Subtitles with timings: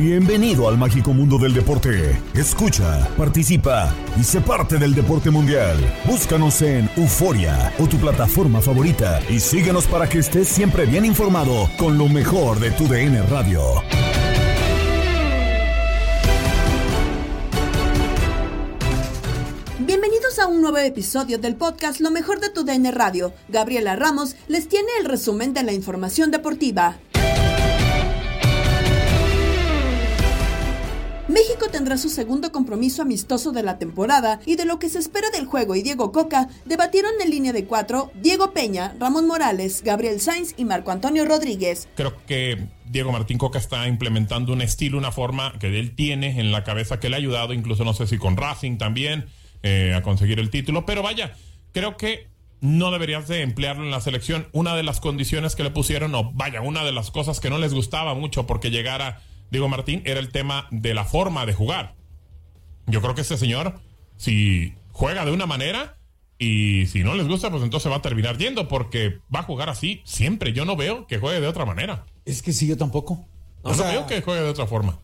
[0.00, 2.18] Bienvenido al mágico mundo del deporte.
[2.32, 5.76] Escucha, participa y sé parte del deporte mundial.
[6.06, 11.68] Búscanos en Euforia o tu plataforma favorita y síguenos para que estés siempre bien informado
[11.78, 13.60] con lo mejor de tu DN Radio.
[19.80, 23.34] Bienvenidos a un nuevo episodio del podcast Lo mejor de tu DN Radio.
[23.50, 26.96] Gabriela Ramos les tiene el resumen de la información deportiva.
[31.30, 35.30] México tendrá su segundo compromiso amistoso de la temporada y de lo que se espera
[35.30, 40.20] del juego y Diego Coca debatieron en línea de cuatro Diego Peña, Ramón Morales, Gabriel
[40.20, 41.88] Sainz y Marco Antonio Rodríguez.
[41.94, 46.50] Creo que Diego Martín Coca está implementando un estilo, una forma que él tiene en
[46.50, 49.26] la cabeza que le ha ayudado, incluso no sé si con Racing también,
[49.62, 50.84] eh, a conseguir el título.
[50.84, 51.36] Pero vaya,
[51.72, 52.26] creo que
[52.60, 54.48] no deberías de emplearlo en la selección.
[54.50, 57.58] Una de las condiciones que le pusieron, o vaya, una de las cosas que no
[57.58, 61.94] les gustaba mucho porque llegara Diego Martín era el tema de la forma de jugar.
[62.86, 63.80] Yo creo que este señor,
[64.16, 65.96] si juega de una manera
[66.38, 69.68] y si no les gusta, pues entonces va a terminar yendo porque va a jugar
[69.68, 70.52] así siempre.
[70.52, 72.06] Yo no veo que juegue de otra manera.
[72.24, 73.26] Es que sí, yo tampoco.
[73.64, 74.98] No, no veo que juegue de otra forma.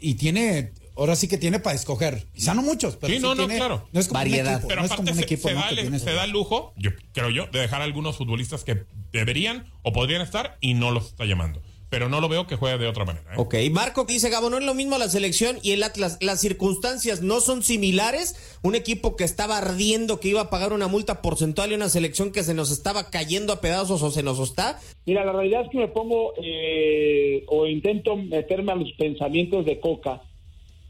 [0.00, 2.26] Y tiene, ahora sí que tiene para escoger.
[2.34, 3.88] Quizá no muchos, pero sí, sí no, no, tiene- claro.
[3.92, 4.46] No es como Variedad.
[4.46, 5.60] un equipo, Pero no es aparte como un se, equipo se ¿no?
[5.60, 8.16] da, que el, tiene se da el lujo, yo creo yo, de dejar a algunos
[8.16, 11.62] futbolistas que deberían o podrían estar y no los está llamando.
[11.92, 13.32] Pero no lo veo que juegue de otra manera.
[13.32, 13.36] ¿eh?
[13.36, 16.16] Ok, Marco dice, Gabo, no es lo mismo la selección y el Atlas.
[16.22, 18.58] Las circunstancias no son similares.
[18.62, 22.32] Un equipo que estaba ardiendo, que iba a pagar una multa porcentual y una selección
[22.32, 24.80] que se nos estaba cayendo a pedazos o se nos está.
[25.04, 29.78] Mira, la realidad es que me pongo eh, o intento meterme a los pensamientos de
[29.78, 30.22] Coca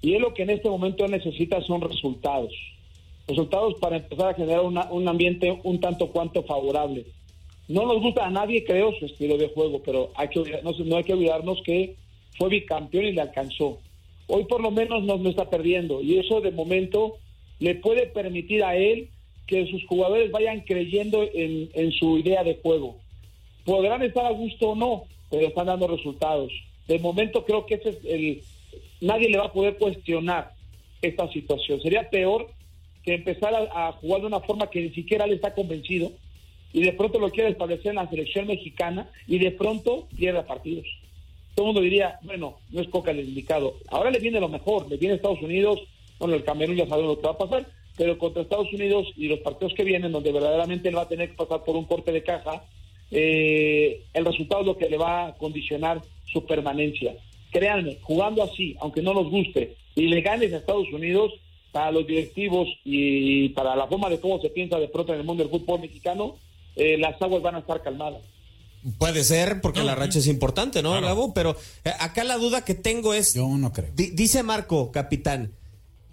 [0.03, 2.53] y él lo que en este momento necesita son resultados.
[3.27, 7.07] Resultados para empezar a generar una- un ambiente un tanto cuanto favorable.
[7.69, 11.05] No nos gusta a nadie, creo, su estilo de juego, pero hay que, no, hay
[11.05, 11.97] que olvidarnos que
[12.37, 13.79] fue bicampeón y le alcanzó.
[14.27, 17.19] Hoy por lo menos no, está perdiendo y eso de momento
[17.59, 19.09] le puede permitir a él
[19.47, 22.97] que sus jugadores vayan creyendo en, su idea de juego.
[23.65, 26.53] Podrán estar a gusto o no, pero están dando resultados.
[26.89, 28.43] De momento creo que ese es el...
[29.01, 30.53] Nadie le va a poder cuestionar
[31.01, 31.81] esta situación.
[31.81, 32.49] Sería peor
[33.03, 36.13] que empezar a, a jugar de una forma que ni siquiera él está convencido
[36.73, 40.87] y de pronto lo quiere establecer en la selección mexicana y de pronto pierda partidos.
[41.55, 43.75] Todo el mundo diría, bueno, no es Coca el indicado.
[43.89, 45.81] Ahora le viene lo mejor, le viene Estados Unidos,
[46.19, 49.29] bueno, el Camerún ya sabemos lo que va a pasar, pero contra Estados Unidos y
[49.29, 52.11] los partidos que vienen, donde verdaderamente él va a tener que pasar por un corte
[52.11, 52.65] de caja,
[53.11, 57.15] eh, el resultado es lo que le va a condicionar su permanencia.
[57.51, 61.33] Créanme, jugando así, aunque no nos guste, y le ganes a Estados Unidos,
[61.73, 65.27] para los directivos y para la forma de cómo se piensa de pronto en el
[65.27, 66.37] mundo del fútbol mexicano,
[66.77, 68.23] eh, las aguas van a estar calmadas.
[68.99, 71.33] Puede ser, porque la racha es importante, ¿no, Gabo?
[71.35, 73.35] Pero eh, acá la duda que tengo es...
[73.35, 73.91] Yo no creo.
[73.95, 75.53] Di- dice Marco, capitán,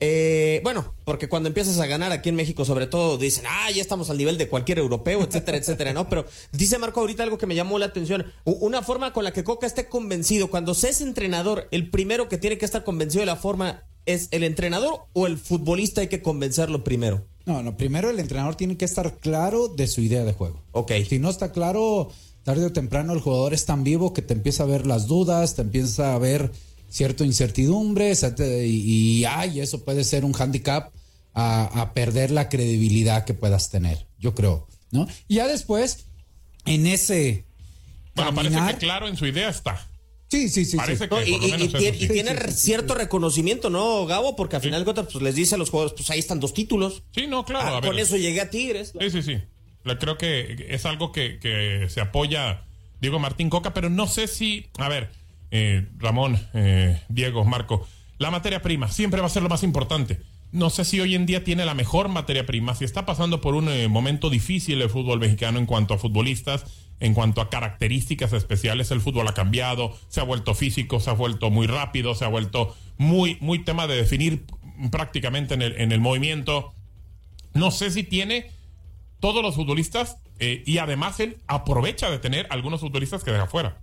[0.01, 3.81] Eh, bueno, porque cuando empiezas a ganar aquí en México, sobre todo, dicen, ah, ya
[3.81, 6.07] estamos al nivel de cualquier europeo, etcétera, etcétera, ¿no?
[6.07, 8.25] Pero dice Marco ahorita algo que me llamó la atención.
[8.45, 12.37] Una forma con la que Coca esté convencido, cuando se es entrenador, el primero que
[12.37, 16.21] tiene que estar convencido de la forma es el entrenador o el futbolista hay que
[16.21, 17.25] convencerlo primero.
[17.49, 20.61] No, no, primero el entrenador tiene que estar claro de su idea de juego.
[20.71, 20.91] Ok.
[21.09, 22.11] Si no está claro,
[22.43, 25.55] tarde o temprano el jugador es tan vivo que te empieza a ver las dudas,
[25.55, 26.51] te empieza a ver
[26.89, 30.91] cierta incertidumbre y, y ay, eso puede ser un handicap
[31.33, 35.07] a, perder la credibilidad que puedas tener, yo creo, ¿no?
[35.27, 36.05] Y ya después,
[36.65, 37.45] en ese...
[38.13, 39.87] Bueno, parece que claro en su idea está.
[40.29, 40.77] Sí, sí, sí.
[40.77, 41.09] Parece sí.
[41.09, 42.51] que y, y- tiene, sí.
[42.51, 44.35] cierto reconocimiento, ¿no, Gabo?
[44.35, 46.53] Porque al final de cuentas, pues les dice a los jugadores, pues ahí están dos
[46.53, 47.03] títulos.
[47.11, 47.65] Sí, no, claro.
[47.67, 47.89] Ah, a ver.
[47.89, 48.93] con eso llegué a Tigres.
[48.99, 49.37] Sí, sí, sí.
[49.99, 52.65] Creo que es algo que, que se apoya
[53.01, 55.09] Diego Martín Coca, pero no sé si, a ver,
[55.51, 57.87] eh, Ramón, eh, Diego, Marco,
[58.19, 60.19] la materia prima siempre va a ser lo más importante.
[60.51, 63.55] No sé si hoy en día tiene la mejor materia prima, si está pasando por
[63.55, 66.65] un eh, momento difícil el fútbol mexicano en cuanto a futbolistas,
[66.99, 71.13] en cuanto a características especiales, el fútbol ha cambiado, se ha vuelto físico, se ha
[71.13, 74.45] vuelto muy rápido, se ha vuelto muy, muy tema de definir
[74.91, 76.73] prácticamente en el, en el movimiento.
[77.53, 78.51] No sé si tiene
[79.19, 83.81] todos los futbolistas eh, y además él aprovecha de tener algunos futbolistas que deja fuera.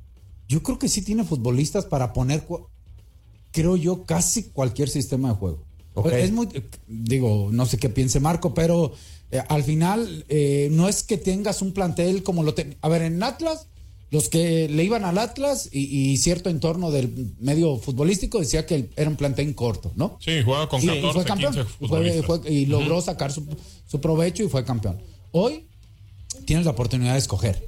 [0.49, 2.45] Yo creo que sí tiene futbolistas para poner,
[3.51, 5.66] creo yo, casi cualquier sistema de juego.
[6.05, 6.49] Es muy,
[6.87, 8.93] digo, no sé qué piense Marco, pero
[9.31, 12.77] eh, al final eh, no es que tengas un plantel como lo te...
[12.83, 13.67] A ver, en Atlas,
[14.11, 15.81] los que le iban al Atlas y,
[16.13, 20.17] y cierto entorno del medio futbolístico decía que era un plantel corto, ¿no?
[20.21, 21.53] Sí, juega con Sí, 14, y fue campeón.
[21.55, 22.25] 15 Fue- futbolistas.
[22.27, 23.45] fue- y logró sacar su,
[23.87, 24.99] su provecho y fue campeón.
[25.33, 25.67] Hoy
[26.45, 27.67] tienes la oportunidad de escoger.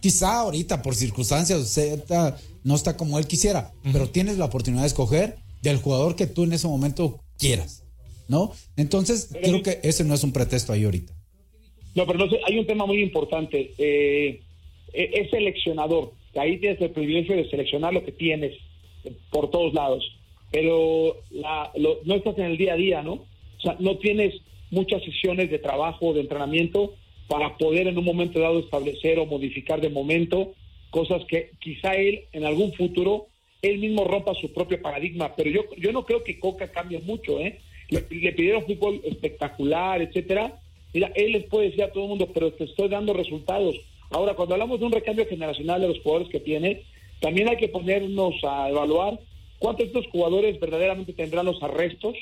[0.00, 4.88] Quizá ahorita por circunstancias Z, no está como él quisiera, pero tienes la oportunidad de
[4.88, 7.84] escoger del jugador que tú en ese momento quieras,
[8.28, 8.52] ¿no?
[8.76, 11.12] Entonces, creo que ese no es un pretexto ahí ahorita.
[11.94, 13.72] No, pero no sé, hay un tema muy importante.
[13.78, 14.40] Eh,
[14.92, 16.12] e- es seleccionador.
[16.34, 18.52] Ahí tienes el privilegio de seleccionar lo que tienes
[19.04, 20.04] eh, por todos lados.
[20.52, 23.12] Pero la- lo- no estás en el día a día, ¿no?
[23.14, 24.34] O sea, no tienes
[24.70, 26.94] muchas sesiones de trabajo, de entrenamiento,
[27.28, 30.52] para poder en un momento dado establecer o modificar de momento
[30.90, 33.26] cosas que quizá él en algún futuro
[33.68, 35.34] él mismo rompa su propio paradigma.
[35.36, 37.58] Pero yo, yo no creo que Coca cambie mucho, ¿eh?
[37.88, 40.58] Le, pidieron fútbol espectacular, etcétera.
[40.92, 43.76] Mira, él les puede decir a todo el mundo, pero te estoy dando resultados.
[44.10, 46.82] Ahora, cuando hablamos de un recambio generacional de los jugadores que tiene,
[47.20, 49.18] también hay que ponernos a evaluar
[49.58, 52.14] cuántos de estos jugadores verdaderamente tendrán los arrestos,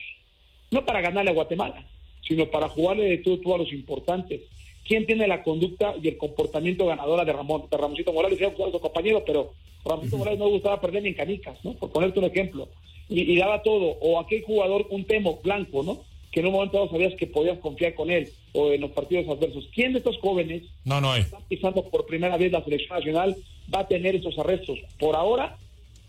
[0.71, 1.87] no para ganarle a Guatemala,
[2.27, 4.43] sino para jugarle de tú tú a los importantes.
[4.85, 8.39] ¿Quién tiene la conducta y el comportamiento ganadora de Ramón, de Ramoncito Morales?
[8.39, 9.53] Ya fue su compañero, pero
[9.85, 11.73] Ramoncito Morales no gustaba perder ni en canicas, ¿no?
[11.75, 12.69] Por ponerte un ejemplo.
[13.09, 13.97] Y, y daba todo.
[14.01, 16.01] O aquel jugador, un temo blanco, ¿no?
[16.31, 19.29] Que en un momento dado sabías que podías confiar con él o en los partidos
[19.29, 19.69] adversos.
[19.75, 21.13] ¿Quién de estos jóvenes No, no
[21.49, 23.37] pisando por primera vez la selección nacional
[23.75, 24.79] va a tener esos arrestos?
[24.99, 25.57] Por ahora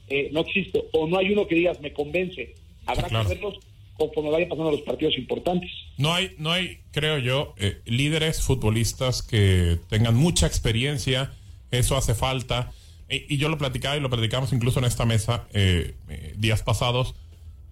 [0.10, 0.83] eh, no existe.
[0.94, 2.54] O no hay uno que digas, me convence.
[2.86, 3.27] Habrá Claro.
[3.30, 3.60] que verlos
[3.98, 5.72] conforme vayan pasando los partidos importantes.
[5.98, 11.32] No hay, no hay, creo yo, eh, líderes futbolistas que tengan mucha experiencia.
[11.72, 12.72] Eso hace falta.
[13.10, 16.62] Y, y yo lo platicaba y lo platicamos incluso en esta mesa eh, eh, días
[16.64, 17.16] pasados,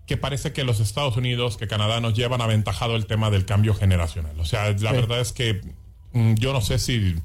[0.05, 3.73] que parece que los Estados Unidos, que Canadá nos llevan aventajado el tema del cambio
[3.73, 4.39] generacional.
[4.39, 5.61] O sea, la verdad es que
[6.13, 7.15] mm, yo no sé si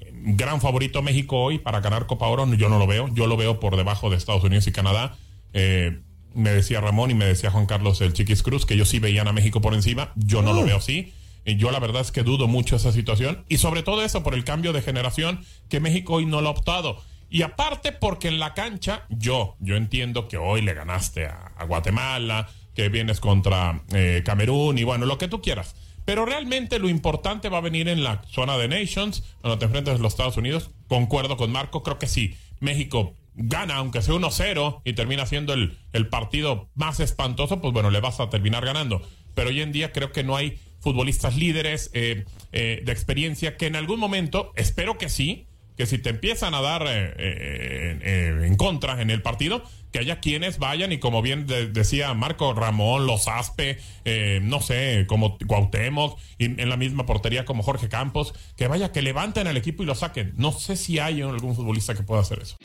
[0.00, 3.08] eh, gran favorito México hoy para ganar Copa Oro, yo no lo veo.
[3.14, 5.16] Yo lo veo por debajo de Estados Unidos y Canadá.
[5.52, 6.00] Eh,
[6.34, 9.28] me decía Ramón y me decía Juan Carlos el Chiquis Cruz que ellos sí veían
[9.28, 10.12] a México por encima.
[10.16, 11.12] Yo no lo veo así.
[11.44, 13.44] Y yo la verdad es que dudo mucho esa situación.
[13.48, 16.52] Y sobre todo eso por el cambio de generación que México hoy no lo ha
[16.52, 17.02] optado.
[17.28, 21.64] Y aparte porque en la cancha, yo, yo entiendo que hoy le ganaste a, a
[21.64, 25.74] Guatemala, que vienes contra eh, Camerún y bueno, lo que tú quieras.
[26.04, 29.94] Pero realmente lo importante va a venir en la zona de Nations, cuando te enfrentes
[29.94, 30.70] a los Estados Unidos.
[30.88, 32.34] Concuerdo con Marco, creo que sí.
[32.60, 37.90] México gana, aunque sea 1-0, y termina siendo el, el partido más espantoso, pues bueno,
[37.90, 39.02] le vas a terminar ganando.
[39.34, 43.66] Pero hoy en día creo que no hay futbolistas líderes eh, eh, de experiencia que
[43.66, 48.46] en algún momento, espero que sí, que si te empiezan a dar eh, eh, eh,
[48.46, 49.62] en contra en el partido,
[49.92, 54.60] que haya quienes vayan y como bien de- decía Marco Ramón, Los Aspe, eh, no
[54.60, 59.46] sé, como Cuauhtémoc, y en la misma portería como Jorge Campos, que vaya, que levanten
[59.46, 60.32] al equipo y lo saquen.
[60.36, 62.56] No sé si hay algún futbolista que pueda hacer eso.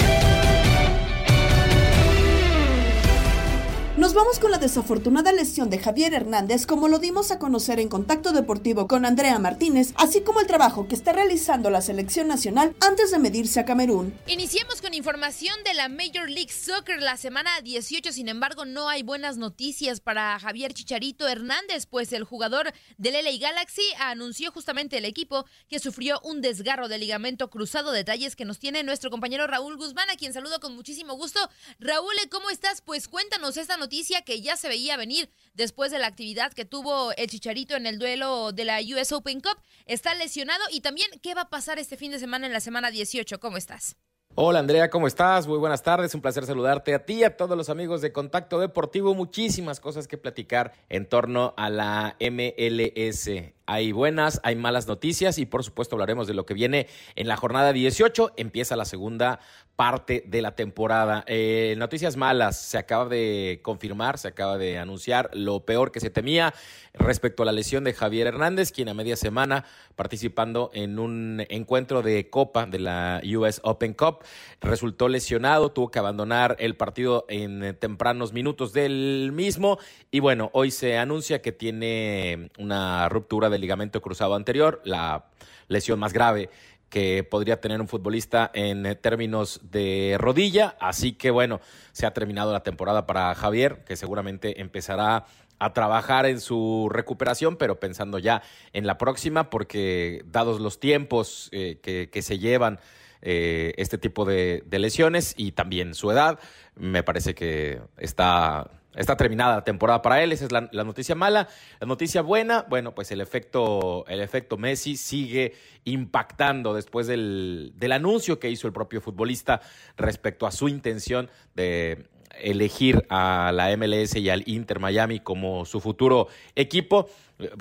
[4.17, 8.31] Vamos con la desafortunada lesión de Javier Hernández, como lo dimos a conocer en Contacto
[8.31, 13.12] Deportivo con Andrea Martínez, así como el trabajo que está realizando la selección nacional antes
[13.12, 14.17] de medirse a Camerún.
[14.25, 19.03] Iniciemos con información de la Major League Soccer la semana 18, sin embargo no hay
[19.03, 25.05] buenas noticias para Javier Chicharito Hernández, pues el jugador del LA Galaxy anunció justamente el
[25.05, 29.77] equipo que sufrió un desgarro de ligamento cruzado, detalles que nos tiene nuestro compañero Raúl
[29.77, 31.39] Guzmán, a quien saludo con muchísimo gusto.
[31.79, 32.81] Raúl, ¿cómo estás?
[32.81, 37.11] Pues cuéntanos esta noticia que ya se veía venir después de la actividad que tuvo
[37.13, 39.57] el Chicharito en el duelo de la US Open Cup.
[39.85, 42.89] Está lesionado y también qué va a pasar este fin de semana en la semana
[42.89, 43.39] 18.
[43.39, 43.97] ¿Cómo estás?
[44.39, 45.47] Hola Andrea, ¿cómo estás?
[45.47, 48.59] Muy buenas tardes, un placer saludarte a ti y a todos los amigos de Contacto
[48.59, 49.15] Deportivo.
[49.15, 53.31] Muchísimas cosas que platicar en torno a la MLS.
[53.65, 57.35] Hay buenas, hay malas noticias y por supuesto hablaremos de lo que viene en la
[57.35, 58.33] jornada 18.
[58.37, 59.39] Empieza la segunda
[59.77, 61.24] parte de la temporada.
[61.27, 66.10] Eh, noticias malas, se acaba de confirmar, se acaba de anunciar lo peor que se
[66.10, 66.55] temía
[66.96, 69.65] respecto a la lesión de Javier Hernández, quien a media semana
[69.96, 74.24] participando en un encuentro de Copa de la US Open Cup
[74.62, 79.77] resultó lesionado, tuvo que abandonar el partido en tempranos minutos del mismo
[80.10, 85.25] y bueno, hoy se anuncia que tiene una ruptura del ligamento cruzado anterior, la
[85.67, 86.50] lesión más grave
[86.89, 90.75] que podría tener un futbolista en términos de rodilla.
[90.79, 91.60] Así que bueno,
[91.91, 95.25] se ha terminado la temporada para Javier, que seguramente empezará
[95.60, 101.50] a trabajar en su recuperación, pero pensando ya en la próxima, porque dados los tiempos
[101.51, 102.79] eh, que, se llevan
[103.22, 106.39] eh, este tipo de, lesiones y también su edad,
[106.75, 110.32] me parece que está, está terminada la temporada para él.
[110.32, 111.48] Esa es la, noticia mala.
[111.80, 115.54] La noticia buena, bueno, pues el efecto, el efecto Messi sigue
[115.86, 119.62] impactando después del, del anuncio que hizo el propio futbolista
[119.96, 122.08] respecto a su intención de
[122.39, 127.10] elegir a la MLS y al Inter Miami como su futuro equipo.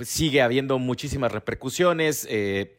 [0.03, 2.27] Sigue habiendo muchísimas repercusiones.
[2.31, 2.79] Eh,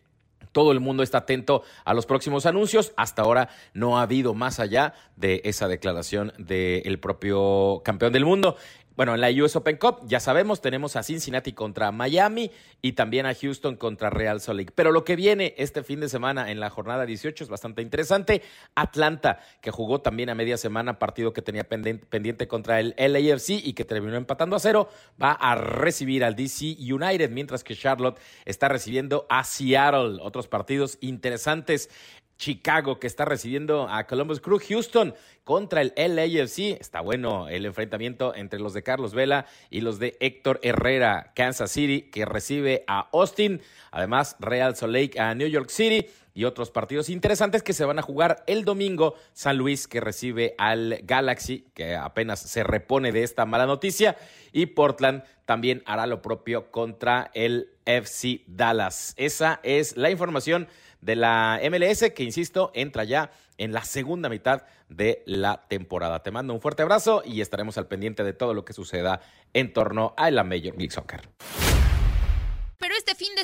[0.58, 2.92] todo el mundo está atento a los próximos anuncios.
[2.98, 8.58] Hasta ahora no ha habido más allá de esa declaración del propio campeón del mundo.
[8.98, 12.50] Bueno, en la US Open Cup ya sabemos, tenemos a Cincinnati contra Miami
[12.82, 14.74] y también a Houston contra Real Salt Lake.
[14.74, 18.42] Pero lo que viene este fin de semana en la jornada 18 es bastante interesante.
[18.74, 23.74] Atlanta, que jugó también a media semana, partido que tenía pendiente contra el LAFC y
[23.74, 24.89] que terminó empatando a cero,
[25.22, 30.18] va a recibir al DC United, mientras que Charlotte está recibiendo a Seattle.
[30.24, 31.92] Otros partidos interesantes.
[32.38, 36.79] Chicago que está recibiendo a Columbus Crew, Houston contra el LAFC.
[36.79, 41.72] Está bueno el enfrentamiento entre los de Carlos Vela y los de Héctor Herrera, Kansas
[41.72, 46.70] City que recibe a Austin, además Real Salt Lake a New York City y otros
[46.70, 49.15] partidos interesantes que se van a jugar el domingo.
[49.34, 54.15] San Luis que recibe al Galaxy, que apenas se repone de esta mala noticia.
[54.51, 59.15] Y Portland también hará lo propio contra el FC Dallas.
[59.17, 60.67] Esa es la información
[61.08, 66.22] de la MLS, que insisto, entra ya en la segunda mitad de la temporada.
[66.22, 69.22] Te mando un fuerte abrazo y estaremos al pendiente de todo lo que suceda
[69.54, 71.22] en torno a la Major League Soccer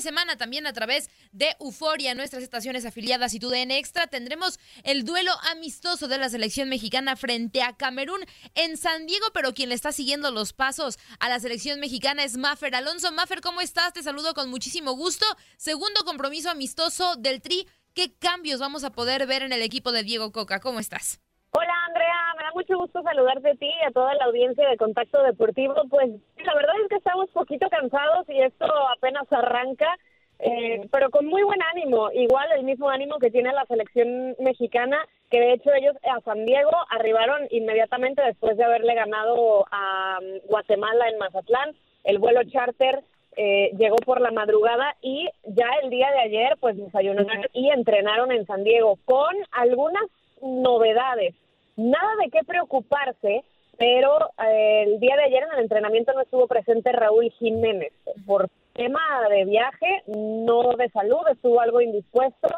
[0.04, 5.32] semana también a través de Euforia, nuestras estaciones afiliadas y TUDN Extra, tendremos el duelo
[5.52, 9.92] amistoso de la selección mexicana frente a Camerún en San Diego, pero quien le está
[9.92, 13.12] siguiendo los pasos a la selección mexicana es Maffer Alonso.
[13.12, 13.94] Maffer, ¿cómo estás?
[13.94, 15.26] Te saludo con muchísimo gusto.
[15.58, 17.68] Segundo compromiso amistoso del Tri.
[17.96, 20.60] ¿Qué cambios vamos a poder ver en el equipo de Diego Coca?
[20.60, 21.23] ¿Cómo estás?
[21.56, 24.76] Hola Andrea, me da mucho gusto saludarte a ti y a toda la audiencia de
[24.76, 25.76] Contacto Deportivo.
[25.88, 26.10] Pues
[26.44, 29.96] la verdad es que estamos poquito cansados y esto apenas arranca,
[30.40, 34.98] eh, pero con muy buen ánimo, igual el mismo ánimo que tiene la selección mexicana,
[35.30, 40.40] que de hecho ellos a San Diego arribaron inmediatamente después de haberle ganado a um,
[40.48, 41.76] Guatemala en Mazatlán.
[42.04, 43.04] El vuelo charter
[43.38, 48.32] eh, llegó por la madrugada y ya el día de ayer pues desayunaron y entrenaron
[48.32, 50.04] en San Diego con algunas
[50.42, 51.36] novedades
[51.76, 53.44] nada de qué preocuparse,
[53.78, 57.92] pero eh, el día de ayer en el entrenamiento no estuvo presente Raúl Jiménez.
[58.26, 62.50] Por tema de viaje, no de salud, estuvo algo indispuesto.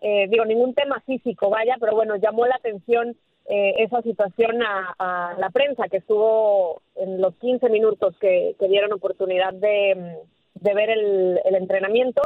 [0.00, 5.34] Eh, digo, ningún tema físico, vaya, pero bueno, llamó la atención eh, esa situación a,
[5.38, 10.18] la prensa que estuvo en los 15 minutos que, dieron oportunidad de,
[10.60, 12.22] ver el entrenamiento.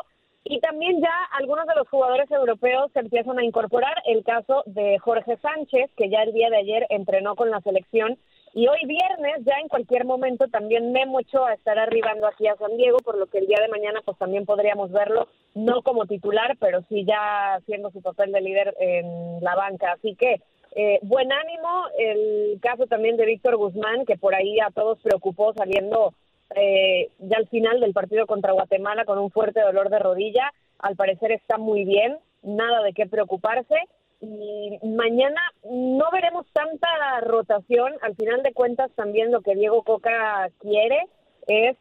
[0.48, 3.94] Y también ya algunos de los jugadores europeos se empiezan a incorporar.
[4.06, 8.16] El caso de Jorge Sánchez, que ya el día de ayer entrenó con la selección.
[8.54, 12.76] Y hoy viernes, ya en cualquier momento, también Memo Ochoa estará arribando aquí a San
[12.76, 16.56] Diego, por lo que el día de mañana pues también podríamos verlo, no como titular,
[16.60, 19.92] pero sí ya haciendo su papel de líder en la banca.
[19.92, 20.40] Así que
[20.76, 25.52] eh, buen ánimo, el caso también de Víctor Guzmán, que por ahí a todos preocupó
[25.52, 26.14] saliendo
[26.54, 30.52] eh, ya al final del partido contra Guatemala con un fuerte dolor de rodilla.
[30.78, 33.76] Al parecer está muy bien, nada de qué preocuparse.
[34.20, 36.88] Y mañana no veremos tanta
[37.20, 37.92] rotación.
[38.02, 41.06] Al final de cuentas, también lo que Diego Coca quiere
[41.46, 41.76] es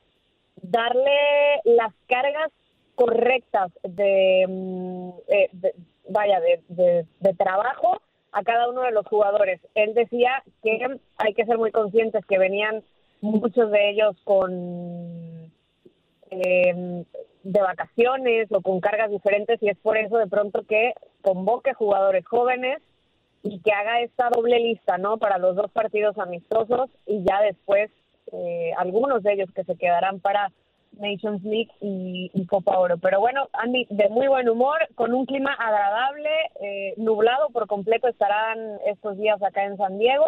[0.62, 2.52] darle las cargas
[2.96, 5.76] correctas de, mm, eh, de-
[6.10, 8.00] vaya, de, de- de trabajo
[8.32, 9.60] a cada uno de los jugadores.
[9.76, 10.80] Él decía que
[11.18, 12.84] hay que ser muy conscientes que venían
[13.22, 15.52] muchos de ellos con
[16.32, 17.06] eh,
[17.44, 22.26] de vacaciones o con cargas diferentes y es por eso de pronto que convoque jugadores
[22.26, 22.82] jóvenes
[23.44, 25.18] y que haga esta doble lista, ¿no?
[25.18, 27.92] Para los dos partidos amistosos y ya después
[28.32, 30.52] eh, algunos de ellos que se quedarán para
[31.00, 32.98] Nations League y, y Copa Oro.
[32.98, 36.30] Pero bueno, Andy, de muy buen humor, con un clima agradable,
[36.62, 40.26] eh, nublado por completo estarán estos días acá en San Diego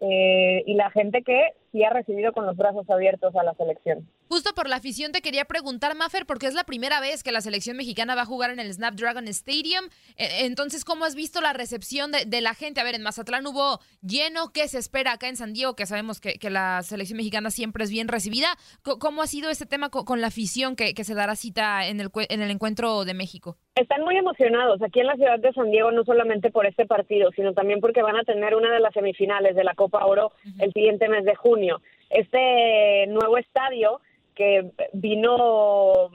[0.00, 4.06] eh, y la gente que sí ha recibido con los brazos abiertos a la selección.
[4.28, 7.40] Justo por la afición te quería preguntar, Maffer, porque es la primera vez que la
[7.40, 9.86] selección mexicana va a jugar en el Snapdragon Stadium.
[10.16, 12.80] Eh, Entonces, ¿cómo has visto la recepción de, de la gente?
[12.80, 14.52] A ver, en Mazatlán hubo lleno.
[14.52, 15.74] ¿Qué se espera acá en San Diego?
[15.76, 18.48] Que sabemos que, que la selección mexicana siempre es bien recibida.
[18.82, 22.00] ¿Cómo ha sido este tema co- con, la afición que, que se dará cita en
[22.00, 23.56] el, en el encuentro de México?
[23.74, 27.30] Están muy emocionados aquí en la ciudad de San Diego, no solamente por este partido,
[27.34, 30.72] sino también porque van a tener una de las semifinales de la Copa Oro el
[30.72, 31.61] siguiente mes de junio.
[32.10, 34.00] Este nuevo estadio
[34.34, 36.10] que vino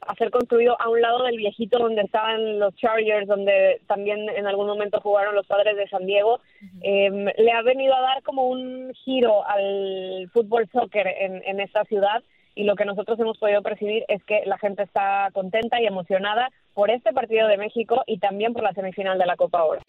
[0.00, 4.46] a ser construido a un lado del viejito donde estaban los Chargers, donde también en
[4.46, 6.40] algún momento jugaron los padres de San Diego,
[6.82, 11.84] eh, le ha venido a dar como un giro al fútbol soccer en, en esta
[11.84, 12.22] ciudad
[12.54, 16.50] y lo que nosotros hemos podido percibir es que la gente está contenta y emocionada
[16.74, 19.80] por este partido de México y también por la semifinal de la Copa Oro.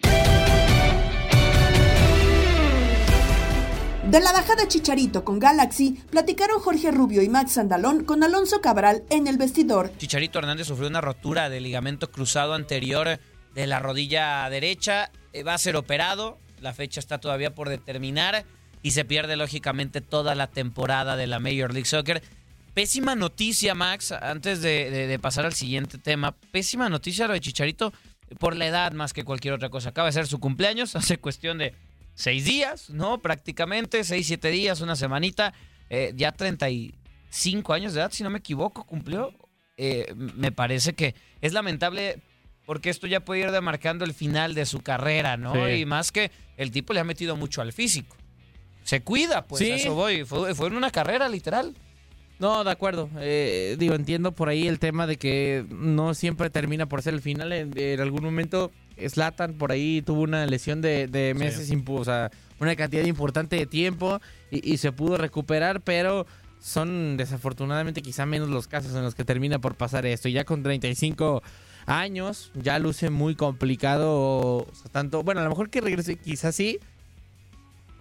[4.11, 9.03] De la bajada Chicharito con Galaxy, platicaron Jorge Rubio y Max Andalón con Alonso Cabral
[9.09, 9.89] en el vestidor.
[9.97, 13.21] Chicharito Hernández sufrió una rotura de ligamento cruzado anterior
[13.55, 15.11] de la rodilla derecha.
[15.31, 16.37] Eh, Va a ser operado.
[16.59, 18.43] La fecha está todavía por determinar.
[18.83, 22.21] Y se pierde lógicamente toda la temporada de la Major League Soccer.
[22.73, 26.35] Pésima noticia, Max, antes de, pasar al siguiente tema.
[26.51, 27.93] Pésima noticia de Chicharito
[28.39, 29.91] por la edad más que cualquier otra cosa.
[29.91, 31.73] Acaba de ser su cumpleaños hace cuestión de
[32.21, 33.19] seis días, ¿no?
[33.21, 35.53] Prácticamente, seis, siete días, una semanita.
[35.89, 39.33] Eh, ya 35 años de edad, si no me equivoco, cumplió.
[39.77, 42.19] Eh, me parece que es lamentable
[42.65, 45.53] porque esto ya puede ir demarcando el final de su carrera, ¿no?
[45.53, 45.72] Sí.
[45.81, 48.15] Y más que el tipo le ha metido mucho al físico.
[48.83, 49.72] Se cuida, pues Sí.
[49.72, 50.24] a eso voy.
[50.25, 51.75] Fue, fue en una carrera, literal.
[52.39, 53.09] No, de acuerdo.
[53.19, 57.22] Eh, digo, entiendo por ahí el tema de que no siempre termina por ser el
[57.22, 57.51] final.
[57.51, 58.72] En, en algún momento,
[59.09, 63.66] Slatan por ahí tuvo una lesión de, de meses, o sea, una cantidad importante de
[63.66, 66.25] tiempo y, y se pudo recuperar, pero
[66.59, 70.29] son desafortunadamente quizá menos los casos en los que termina por pasar esto.
[70.29, 71.42] Y ya con 35
[71.85, 74.11] años, ya luce muy complicado.
[74.14, 76.79] o sea, tanto, bueno, a lo mejor que regrese, quizás sí,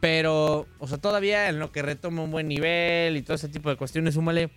[0.01, 3.71] pero, o sea, todavía en lo que retoma un buen nivel y todo ese tipo
[3.71, 4.51] de cuestiones, súmale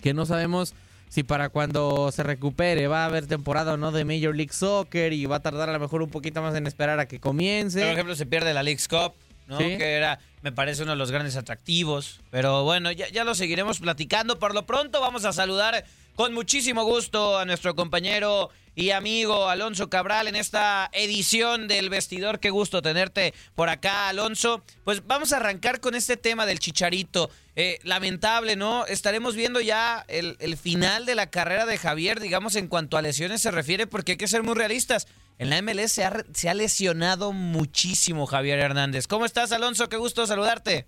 [0.00, 0.74] que no sabemos
[1.08, 5.12] si para cuando se recupere va a haber temporada o no de Major League Soccer
[5.12, 7.80] y va a tardar a lo mejor un poquito más en esperar a que comience.
[7.80, 9.14] Por ejemplo, se pierde la League's Cup,
[9.46, 9.58] ¿no?
[9.58, 9.76] Sí.
[9.78, 12.20] Que era, me parece, uno de los grandes atractivos.
[12.30, 14.38] Pero bueno, ya, ya lo seguiremos platicando.
[14.38, 15.84] Por lo pronto vamos a saludar
[16.16, 22.40] con muchísimo gusto a nuestro compañero y amigo Alonso Cabral en esta edición del vestidor.
[22.40, 24.62] Qué gusto tenerte por acá, Alonso.
[24.84, 27.30] Pues vamos a arrancar con este tema del chicharito.
[27.54, 28.84] Eh, lamentable, ¿no?
[28.86, 33.40] Estaremos viendo ya el, final de la carrera de Javier, digamos, en cuanto a lesiones
[33.40, 35.06] se refiere, porque hay que ser muy realistas.
[35.38, 39.06] En la MLS se ha, re- se ha lesionado muchísimo Javier Hernández.
[39.06, 39.88] ¿Cómo estás, Alonso?
[39.88, 40.86] Qué gusto saludarte.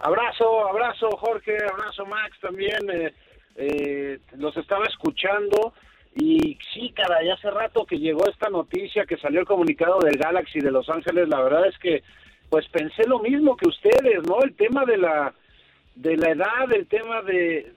[0.00, 2.78] Abrazo, abrazo Jorge, abrazo Max también.
[2.90, 3.14] eh,
[3.56, 5.72] eh, los estaba escuchando
[6.14, 10.16] y sí, cara, ya hace rato que llegó esta noticia, que salió el comunicado del
[10.16, 12.02] Galaxy de Los Ángeles, la verdad es que
[12.48, 14.42] pues pensé lo mismo que ustedes, ¿no?
[14.42, 15.32] El tema de la
[15.94, 17.72] de la edad, el tema de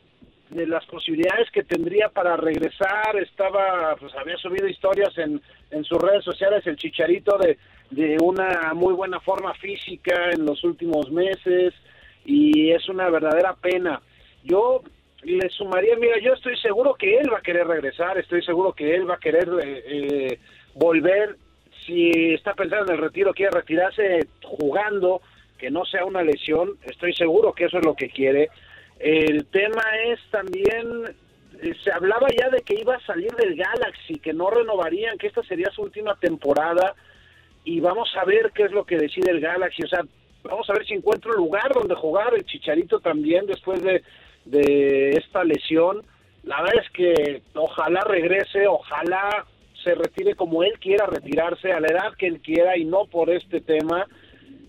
[0.53, 5.99] de las posibilidades que tendría para regresar, estaba, pues había subido historias en, en sus
[5.99, 7.57] redes sociales el chicharito de,
[7.89, 11.73] de una muy buena forma física en los últimos meses
[12.25, 14.01] y es una verdadera pena.
[14.43, 14.83] Yo
[15.23, 18.95] le sumaría, mira, yo estoy seguro que él va a querer regresar, estoy seguro que
[18.95, 20.39] él va a querer eh, eh,
[20.75, 21.37] volver,
[21.85, 25.21] si está pensando en el retiro, quiere retirarse jugando,
[25.57, 28.49] que no sea una lesión, estoy seguro que eso es lo que quiere.
[28.99, 31.15] El tema es también,
[31.61, 35.27] eh, se hablaba ya de que iba a salir del Galaxy, que no renovarían, que
[35.27, 36.95] esta sería su última temporada.
[37.65, 39.83] y vamos a ver qué es lo que decide el Galaxy.
[39.83, 40.01] O sea,
[40.43, 44.03] vamos a ver si encuentra un lugar donde jugar el Chicharito también después de,
[44.45, 46.03] de esta lesión.
[46.43, 49.45] La verdad es que ojalá regrese, ojalá
[49.83, 53.29] se retire como él quiera retirarse, a la edad que él quiera y no por
[53.29, 54.07] este tema.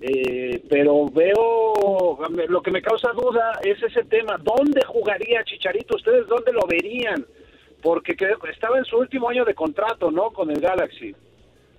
[0.00, 4.38] Eh, pero veo, lo que me causa duda es ese tema.
[4.42, 5.96] ¿Dónde jugaría Chicharito?
[5.96, 7.24] ¿Ustedes dónde lo verían?
[7.82, 8.16] Porque
[8.50, 10.30] estaba en su último año de contrato, ¿no?
[10.30, 11.14] Con el Galaxy.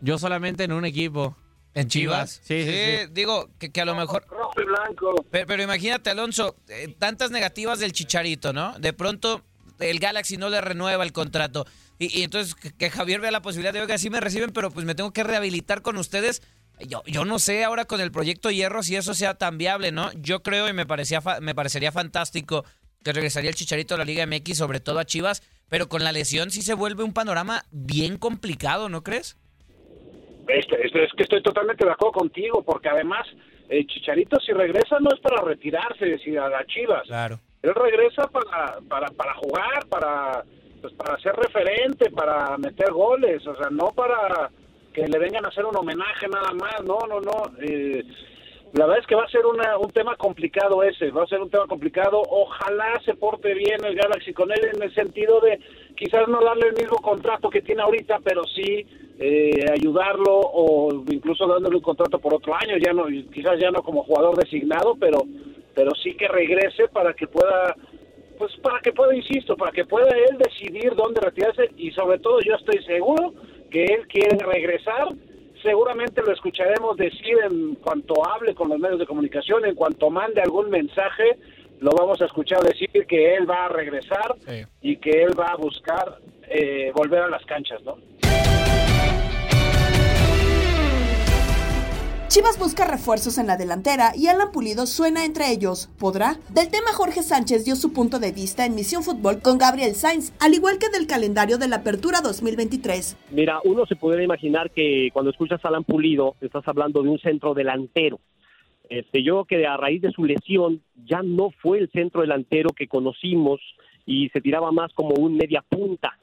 [0.01, 1.35] Yo solamente en un equipo.
[1.75, 2.41] ¿En Chivas?
[2.43, 3.07] Sí, sí, sí.
[3.11, 4.25] digo que, que a lo mejor...
[4.29, 5.25] Rojo y blanco.
[5.29, 8.73] Pero, pero imagínate, Alonso, eh, tantas negativas del Chicharito, ¿no?
[8.79, 9.43] De pronto
[9.79, 11.67] el Galaxy no le renueva el contrato.
[11.99, 14.71] Y, y entonces que, que Javier vea la posibilidad de, oiga, sí me reciben, pero
[14.71, 16.41] pues me tengo que rehabilitar con ustedes.
[16.79, 20.11] Yo, yo no sé ahora con el proyecto Hierro si eso sea tan viable, ¿no?
[20.13, 22.65] Yo creo y me, parecía fa- me parecería fantástico
[23.03, 26.11] que regresaría el Chicharito a la Liga MX, sobre todo a Chivas, pero con la
[26.11, 29.37] lesión sí se vuelve un panorama bien complicado, ¿no crees?
[30.47, 33.27] Este, este, es que estoy totalmente de acuerdo contigo, porque además
[33.69, 37.03] el Chicharito si regresa no es para retirarse si a las Chivas.
[37.07, 37.39] Claro.
[37.61, 40.43] Él regresa para, para, para jugar, para,
[40.81, 44.51] pues para ser referente, para meter goles, o sea, no para
[44.93, 47.59] que le vengan a hacer un homenaje nada más, no, no, no.
[47.61, 48.03] eh,
[48.75, 51.39] la verdad es que va a ser una, un tema complicado ese, va a ser
[51.39, 52.21] un tema complicado.
[52.29, 55.59] Ojalá se porte bien el Galaxy con él en el sentido de
[55.95, 58.85] quizás no darle el mismo contrato que tiene ahorita, pero sí
[59.19, 63.81] eh, ayudarlo o incluso dándole un contrato por otro año, ya no, quizás ya no
[63.81, 65.19] como jugador designado, pero,
[65.73, 67.75] pero sí que regrese para que pueda
[68.37, 72.39] pues para que pueda, insisto, para que pueda él decidir dónde retirarse y sobre todo
[72.41, 73.33] yo estoy seguro
[73.71, 75.07] que él quiere regresar.
[75.63, 80.41] Seguramente lo escucharemos decir en cuanto hable con los medios de comunicación, en cuanto mande
[80.41, 81.37] algún mensaje,
[81.79, 84.35] lo vamos a escuchar decir que él va a regresar
[84.81, 87.97] y que él va a buscar eh, volver a las canchas, ¿no?
[92.35, 95.89] Chivas busca refuerzos en la delantera y Alan Pulido suena entre ellos.
[95.97, 96.37] ¿Podrá?
[96.49, 100.33] Del tema Jorge Sánchez dio su punto de vista en Misión Fútbol con Gabriel Sainz,
[100.41, 103.15] al igual que del calendario de la Apertura 2023.
[103.31, 107.19] Mira, uno se pudiera imaginar que cuando escuchas a Alan Pulido estás hablando de un
[107.19, 108.19] centro delantero.
[108.89, 112.69] Este, yo creo que a raíz de su lesión ya no fue el centro delantero
[112.71, 113.59] que conocimos
[114.05, 116.17] y se tiraba más como un media punta.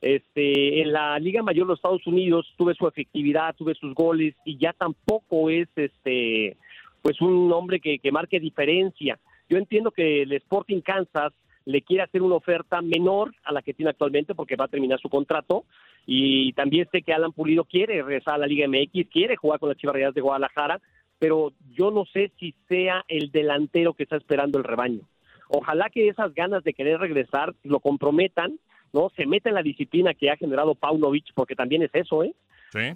[0.00, 4.34] Este, en la Liga Mayor de los Estados Unidos tuve su efectividad, tuve sus goles
[4.44, 6.56] y ya tampoco es este
[7.02, 9.18] pues un hombre que, que marque diferencia.
[9.48, 11.32] Yo entiendo que el Sporting Kansas
[11.64, 15.00] le quiere hacer una oferta menor a la que tiene actualmente porque va a terminar
[15.00, 15.64] su contrato
[16.06, 19.68] y también sé que Alan Pulido quiere regresar a la Liga MX, quiere jugar con
[19.68, 20.80] las Chivas de Guadalajara,
[21.20, 25.02] pero yo no sé si sea el delantero que está esperando el rebaño.
[25.48, 28.58] Ojalá que esas ganas de querer regresar lo comprometan,
[28.92, 29.10] ¿no?
[29.16, 32.34] Se meta en la disciplina que ha generado Paunovic, porque también es eso, ¿eh?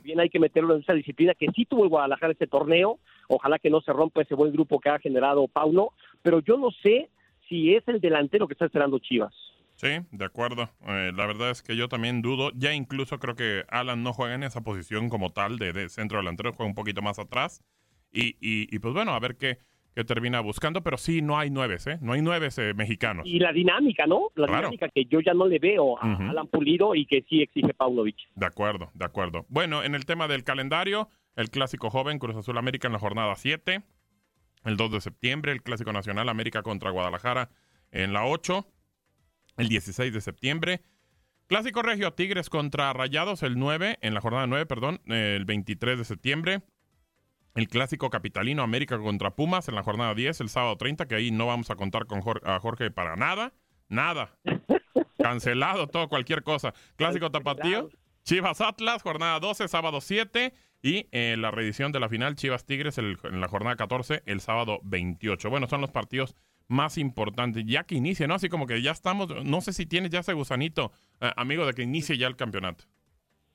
[0.02, 3.58] Bien hay que meterlo en esa disciplina que sí tuvo el Guadalajara este torneo, ojalá
[3.58, 5.90] que no se rompa ese buen grupo que ha generado Pauno,
[6.22, 7.10] pero yo no sé
[7.48, 9.34] si es el delantero que está esperando Chivas.
[9.74, 10.70] Sí, de acuerdo.
[10.87, 12.52] Eh, la verdad es que yo también dudo.
[12.54, 16.18] Ya incluso creo que Alan no juega en esa posición como tal de, de centro
[16.18, 17.60] delantero, juega un poquito más atrás.
[18.14, 19.59] Y, y, y, pues bueno, a ver qué,
[19.94, 20.83] qué termina buscando.
[20.83, 21.98] Pero sí, no hay nueves, ¿eh?
[22.00, 23.27] No hay nueves eh, mexicanos.
[23.27, 24.31] Y la dinámica, ¿no?
[24.37, 24.62] La Claro.
[24.68, 26.22] dinámica que yo ya no le veo a Ujú.
[26.31, 28.16] Alan Pulido y que sí exige Paunovic.
[28.37, 29.44] De acuerdo, de acuerdo.
[29.48, 33.35] Bueno, en el tema del calendario, el clásico joven Cruz Azul América en la jornada
[33.35, 33.83] 7.
[34.64, 37.50] El 2 de septiembre, el clásico nacional América contra Guadalajara
[37.90, 38.66] en la 8.
[39.59, 40.81] El 16 de septiembre.
[41.46, 46.05] Clásico regio Tigres contra Rayados el 9, en la jornada 9, perdón, el 23 de
[46.05, 46.62] septiembre.
[47.54, 51.30] El clásico capitalino América contra Pumas en la jornada 10, el sábado 30, que ahí
[51.30, 53.52] no vamos a contar con a Jorge para nada.
[53.88, 54.36] Nada.
[55.18, 56.74] Cancelado todo, cualquier cosa.
[56.96, 57.90] Clásico tapatío.
[58.24, 60.52] Chivas Atlas, jornada 12, sábado 7.
[60.82, 64.40] Y eh, la reedición de la final Chivas Tigres el- en la jornada 14, el
[64.40, 65.48] sábado 28.
[65.48, 66.34] Bueno, son los partidos
[66.68, 67.64] más importantes.
[67.66, 68.34] Ya que inicie, ¿no?
[68.34, 69.28] Así como que ya estamos.
[69.44, 72.84] No sé si tienes ya ese gusanito, eh, amigo, de que inicie ya el campeonato.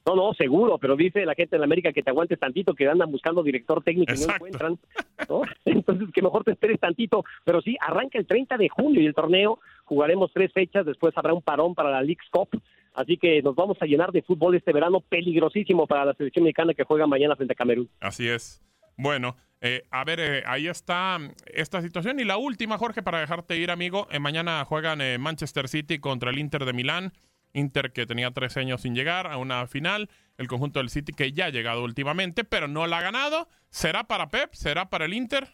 [0.05, 3.11] No, no, seguro, pero dice la gente en América que te aguantes tantito, que andan
[3.11, 4.79] buscando director técnico y no encuentran,
[5.27, 5.41] ¿no?
[5.65, 9.13] Entonces que mejor te esperes tantito, pero sí, arranca el 30 de junio y el
[9.13, 12.49] torneo, jugaremos tres fechas, después habrá un parón para la League's Cup,
[12.93, 16.73] así que nos vamos a llenar de fútbol este verano, peligrosísimo para la selección mexicana
[16.73, 17.89] que juega mañana frente a Camerún.
[17.99, 18.63] Así es.
[18.97, 22.19] Bueno, eh, a ver, eh, ahí está mm, esta situación.
[22.19, 24.07] Y la última, Jorge, para dejarte ir, amigo.
[24.11, 27.13] Eh, mañana juegan eh, Manchester City contra el Inter de Milán.
[27.53, 30.09] Inter que tenía tres años sin llegar a una final.
[30.37, 33.47] El conjunto del City que ya ha llegado últimamente, pero no la ha ganado.
[33.69, 34.53] ¿Será para Pep?
[34.53, 35.47] ¿Será para el Inter?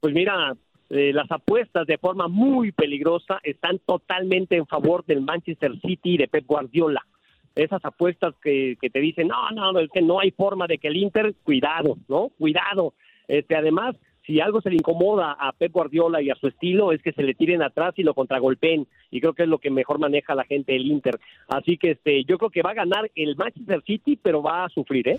[0.00, 0.54] Pues mira,
[0.90, 6.16] eh, las apuestas de forma muy peligrosa están totalmente en favor del Manchester City y
[6.18, 7.04] de Pep Guardiola.
[7.54, 10.88] esas apuestas que, que te dicen, no, no, es que no hay forma de que
[10.88, 12.30] el Inter, cuidado, ¿no?
[12.38, 12.94] Cuidado.
[13.26, 13.96] Este, además,
[14.28, 17.22] si algo se le incomoda a Pep Guardiola y a su estilo es que se
[17.22, 20.44] le tiren atrás y lo contragolpeen y creo que es lo que mejor maneja la
[20.44, 21.18] gente del Inter.
[21.48, 24.68] Así que este yo creo que va a ganar el Manchester City, pero va a
[24.68, 25.18] sufrir, ¿eh?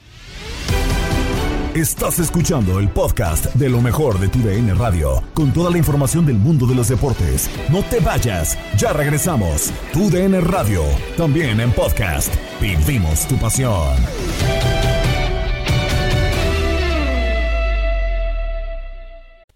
[1.74, 6.26] Estás escuchando el podcast de lo mejor de tu DN Radio, con toda la información
[6.26, 7.50] del mundo de los deportes.
[7.72, 9.72] No te vayas, ya regresamos.
[9.92, 10.82] Tu DN Radio,
[11.18, 12.34] también en podcast.
[12.62, 14.99] Vivimos tu pasión.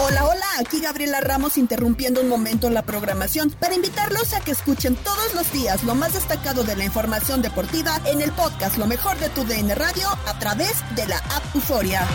[0.00, 4.96] Hola, hola, aquí Gabriela Ramos interrumpiendo un momento la programación para invitarlos a que escuchen
[4.96, 9.16] todos los días lo más destacado de la información deportiva en el podcast Lo mejor
[9.18, 12.06] de tu DN Radio a través de la app Euforia.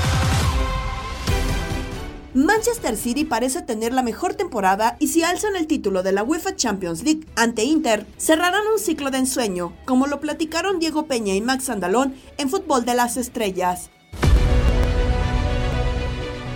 [2.34, 6.56] Manchester City parece tener la mejor temporada y si alzan el título de la UEFA
[6.56, 11.42] Champions League ante Inter, cerrarán un ciclo de ensueño, como lo platicaron Diego Peña y
[11.42, 13.90] Max Andalón en Fútbol de las Estrellas.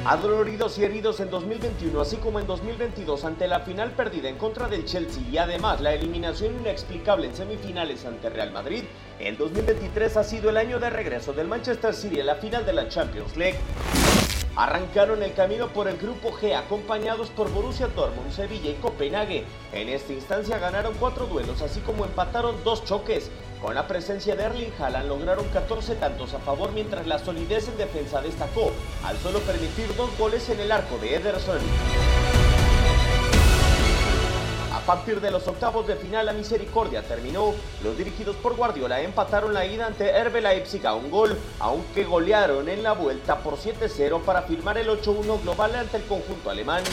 [0.06, 4.68] Adoloridos y heridos en 2021, así como en 2022 ante la final perdida en contra
[4.68, 8.84] del Chelsea y además la eliminación inexplicable en semifinales ante Real Madrid,
[9.18, 12.74] el 2023 ha sido el año de regreso del Manchester City en la final de
[12.74, 13.58] la Champions League.
[14.58, 19.46] Arrancaron el camino por el grupo G acompañados por Borussia Dortmund, Sevilla y Copenhague.
[19.72, 23.32] En esta instancia ganaron cuatro duelos así como empataron dos choques.
[23.64, 27.78] Con la presencia de Erling Haaland lograron 14 tantos a favor mientras la solidez en
[27.78, 28.74] defensa destacó
[29.06, 31.60] al solo permitir dos goles en el arco de Ederson.
[34.74, 37.54] A partir de los octavos de final la misericordia terminó.
[37.82, 42.68] Los dirigidos por Guardiola empataron la ida ante Herbe Leipzig a un gol, aunque golearon
[42.68, 46.84] en la vuelta por 7-0 para firmar el 8-1 global ante el conjunto alemán.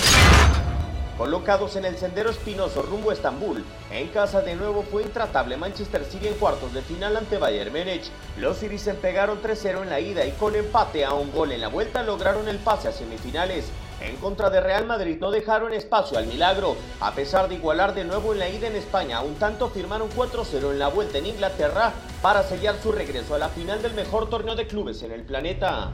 [1.20, 6.02] Colocados en el sendero espinoso rumbo a Estambul, en casa de nuevo fue intratable Manchester
[6.02, 8.10] City en cuartos de final ante Bayern Múnich.
[8.38, 11.68] Los Citizen pegaron 3-0 en la ida y con empate a un gol en la
[11.68, 13.66] vuelta lograron el pase a semifinales.
[14.00, 16.74] En contra de Real Madrid no dejaron espacio al milagro.
[17.00, 20.70] A pesar de igualar de nuevo en la ida en España, un tanto firmaron 4-0
[20.70, 24.56] en la vuelta en Inglaterra para sellar su regreso a la final del mejor torneo
[24.56, 25.90] de clubes en el planeta.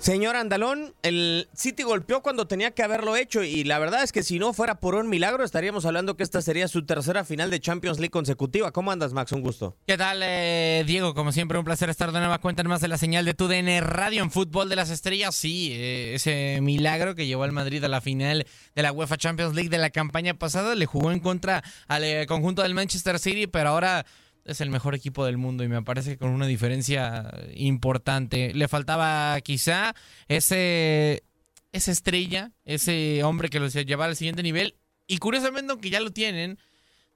[0.00, 4.22] Señor Andalón, el City golpeó cuando tenía que haberlo hecho y la verdad es que
[4.22, 7.60] si no fuera por un milagro estaríamos hablando que esta sería su tercera final de
[7.60, 8.72] Champions League consecutiva.
[8.72, 9.32] ¿Cómo andas, Max?
[9.32, 9.76] Un gusto.
[9.86, 11.12] ¿Qué tal, eh, Diego?
[11.12, 13.82] Como siempre, un placer estar de nueva cuenta en más de la señal de TUDN
[13.82, 15.34] Radio en Fútbol de las Estrellas.
[15.34, 19.54] Sí, eh, ese milagro que llevó al Madrid a la final de la UEFA Champions
[19.54, 23.46] League de la campaña pasada le jugó en contra al eh, conjunto del Manchester City,
[23.46, 24.06] pero ahora
[24.44, 28.52] es el mejor equipo del mundo y me parece que con una diferencia importante.
[28.54, 29.94] Le faltaba quizá
[30.28, 31.24] ese
[31.72, 34.74] esa estrella, ese hombre que los llevaba al siguiente nivel
[35.06, 36.58] y curiosamente aunque ya lo tienen,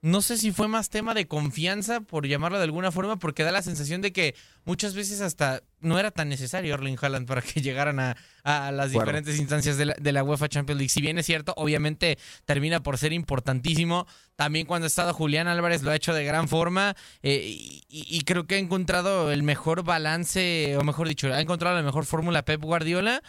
[0.01, 3.51] no sé si fue más tema de confianza, por llamarlo de alguna forma, porque da
[3.51, 7.59] la sensación de que muchas veces hasta no era tan necesario Erling Haaland para que
[7.61, 9.05] llegaran a, a las Bueno.
[9.07, 10.89] diferentes instancias de la, de la UEFA Champions League.
[10.89, 14.05] Si bien es cierto, obviamente termina por ser importantísimo.
[14.35, 18.21] También cuando ha estado Julián Álvarez lo ha hecho de gran forma eh, y, y
[18.21, 22.45] creo que ha encontrado el mejor balance, o mejor dicho, ha encontrado la mejor fórmula
[22.45, 23.23] Pep Guardiola.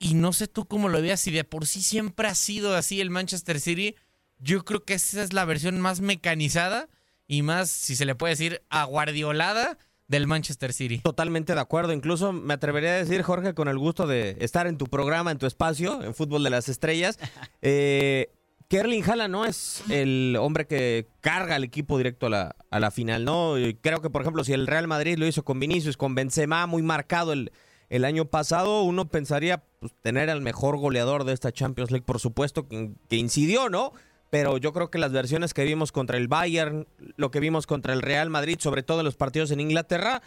[0.00, 3.00] Y no sé tú cómo lo veas, si de por sí siempre ha sido así
[3.00, 3.94] el Manchester City.
[4.42, 6.88] Yo creo que esa es la versión más mecanizada
[7.28, 9.78] y más, si se le puede decir, aguardiolada
[10.08, 10.98] del Manchester City.
[10.98, 11.92] Totalmente de acuerdo.
[11.92, 15.38] Incluso me atrevería a decir, Jorge, con el gusto de estar en tu programa, en
[15.38, 17.20] tu espacio, en Fútbol de las Estrellas,
[17.62, 18.32] eh,
[18.68, 22.80] que Erling Haaland no es el hombre que carga al equipo directo a la, a
[22.80, 23.58] la final, ¿no?
[23.58, 26.66] Y creo que, por ejemplo, si el Real Madrid lo hizo con Vinicius, con Benzema,
[26.66, 27.52] muy marcado el,
[27.90, 32.18] el año pasado, uno pensaría pues, tener al mejor goleador de esta Champions League, por
[32.18, 33.92] supuesto, que, que incidió, ¿no?
[34.32, 37.92] Pero yo creo que las versiones que vimos contra el Bayern, lo que vimos contra
[37.92, 40.22] el Real Madrid, sobre todo en los partidos en Inglaterra,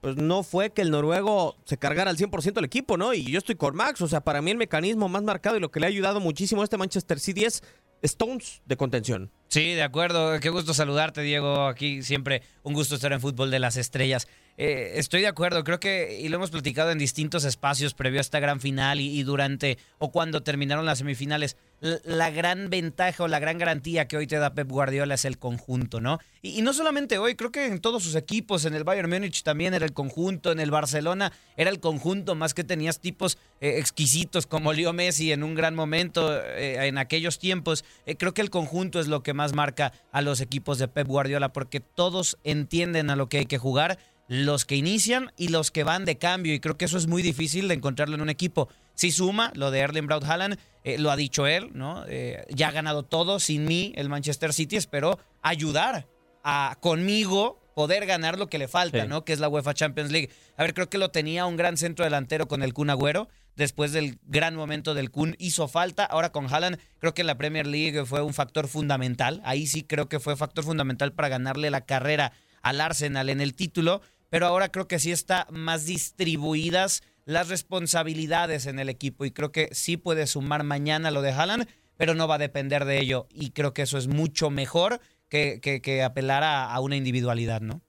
[0.00, 3.14] pues no fue que el noruego se cargara al 100% el equipo, ¿no?
[3.14, 5.70] Y yo estoy con Max, o sea, para mí el mecanismo más marcado y lo
[5.70, 7.62] que le ha ayudado muchísimo a este Manchester City es
[8.02, 9.30] Stones de contención.
[9.48, 10.38] Sí, de acuerdo.
[10.40, 11.66] Qué gusto saludarte, Diego.
[11.66, 14.28] Aquí siempre un gusto estar en Fútbol de las Estrellas.
[14.58, 15.64] Eh, estoy de acuerdo.
[15.64, 19.22] Creo que, y lo hemos platicado en distintos espacios previo a esta gran final y,
[19.22, 24.26] durante o cuando terminaron las semifinales, la gran ventaja o la gran garantía que hoy
[24.26, 26.18] te da Pep Guardiola es el conjunto, ¿no?
[26.40, 29.74] Y, no solamente hoy, creo que en todos sus equipos, en el Bayern Múnich también
[29.74, 34.46] era el conjunto, en el Barcelona era el conjunto, más que tenías tipos eh, exquisitos
[34.46, 37.84] como Leo Messi en un gran momento eh, en aquellos tiempos.
[38.06, 41.06] Eh, creo que el conjunto es lo que más marca a los equipos de Pep
[41.06, 45.70] Guardiola porque todos entienden a lo que hay que jugar los que inician y los
[45.70, 46.54] que van de cambio.
[46.54, 48.68] Y creo que eso es muy difícil de encontrarlo en un equipo.
[48.96, 52.04] Si suma lo de Erling Braut Haaland, eh, lo ha dicho él, ¿no?
[52.08, 54.74] Eh, ya ha ganado todo sin mí el Manchester City.
[54.76, 56.08] Espero ayudar
[56.42, 59.08] a conmigo poder ganar lo que le falta, Sí.
[59.08, 59.24] ¿no?
[59.24, 60.30] Que es la UEFA Champions League.
[60.56, 63.28] A ver, creo que lo tenía un gran centro delantero con el Kun Agüero.
[63.54, 66.04] Después del gran momento del Kun hizo falta.
[66.04, 69.40] Ahora con Haaland creo que en la Premier League fue un factor fundamental.
[69.44, 72.32] Ahí sí creo que fue factor fundamental para ganarle la carrera
[72.62, 74.00] al Arsenal en el título.
[74.30, 79.26] Pero ahora creo que sí está más distribuidas las responsabilidades en el equipo.
[79.26, 82.86] Y creo que sí puede sumar mañana lo de Haaland, pero no va a depender
[82.86, 83.26] de ello.
[83.30, 87.60] Y creo que eso es mucho mejor que, que, que apelar a, a una individualidad,
[87.60, 87.82] ¿no?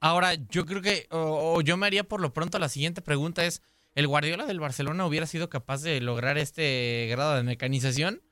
[0.00, 3.44] Ahora, yo creo que, o, o yo me haría por lo pronto la siguiente pregunta
[3.44, 3.60] es,
[3.94, 8.22] ¿el Guardiola del Barcelona hubiera sido capaz de lograr este grado de mecanización?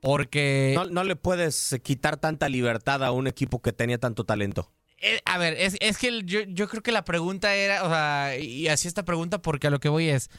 [0.00, 0.72] Porque...
[0.74, 4.72] No, no le puedes quitar tanta libertad a un equipo que tenía tanto talento.
[5.04, 8.38] Eh, a ver, es, es que yo, yo creo que la pregunta era, o sea,
[8.38, 10.30] y así esta pregunta porque a lo que voy es,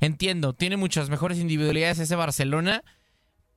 [0.00, 2.82] entiendo, tiene muchas mejores individualidades ese Barcelona,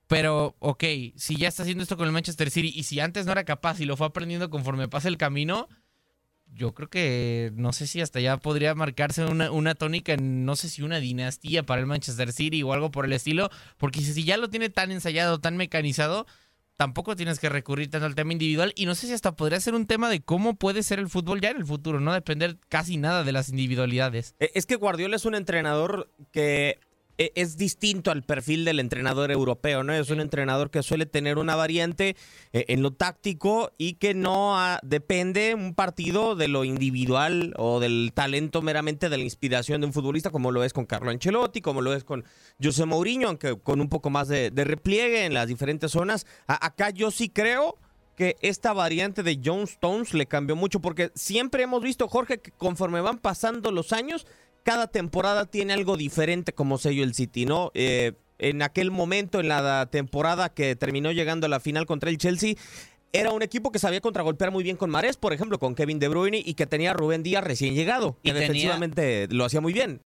[0.05, 0.83] pero ok,
[1.15, 3.79] si ya está haciendo esto con el Manchester City y si antes no era capaz
[3.79, 5.67] y lo fue aprendiendo conforme pasa el camino,
[6.53, 10.69] yo creo que no sé si hasta ya podría marcarse una, una tónica, no sé
[10.69, 14.37] si una dinastía para el Manchester City o algo por el estilo, porque si ya
[14.37, 16.27] lo tiene tan ensayado, tan mecanizado,
[16.81, 19.75] tampoco tienes que recurrir tanto al tema individual y no sé si hasta podría ser
[19.75, 22.97] un tema de cómo puede ser el fútbol ya en el futuro, no depender casi
[22.97, 24.33] nada de las individualidades.
[24.39, 26.79] Eh, Es que Guardiola es un entrenador que
[27.35, 29.93] es distinto al perfil del entrenador europeo, ¿no?
[29.93, 32.15] Es un entrenador que suele tener una variante
[32.53, 37.79] eh, en lo táctico y que no ah, depende un partido de lo individual o
[37.79, 41.61] del talento meramente de la inspiración de un futbolista, como lo es con Carlo Ancelotti,
[41.61, 42.23] como lo es con
[42.61, 46.25] José Mourinho, aunque con un poco más de, de repliegue en las diferentes zonas.
[46.47, 47.77] A- acá yo sí creo
[48.15, 52.51] que esta variante de John Stones le cambió mucho porque siempre hemos visto, Jorge, que
[52.51, 54.27] conforme van pasando los años,
[54.63, 57.71] cada temporada tiene algo diferente como sello el City, ¿no?
[57.73, 62.17] Eh, en aquel momento, en la temporada que terminó llegando a la final contra el
[62.17, 62.55] Chelsea,
[63.13, 66.07] era un equipo que sabía contragolpear muy bien con Mares, por ejemplo, con Kevin De
[66.07, 69.61] Bruyne y que tenía a Rubén Díaz recién llegado, que Y tenía- defensivamente lo hacía
[69.61, 70.01] muy bien.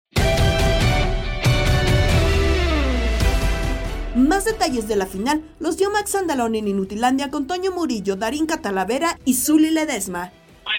[4.16, 8.46] Más detalles de la final los dio Max Andalón en Inutilandia con Toño Murillo, Darín
[8.46, 10.32] Catalavera y Zuli Ledesma.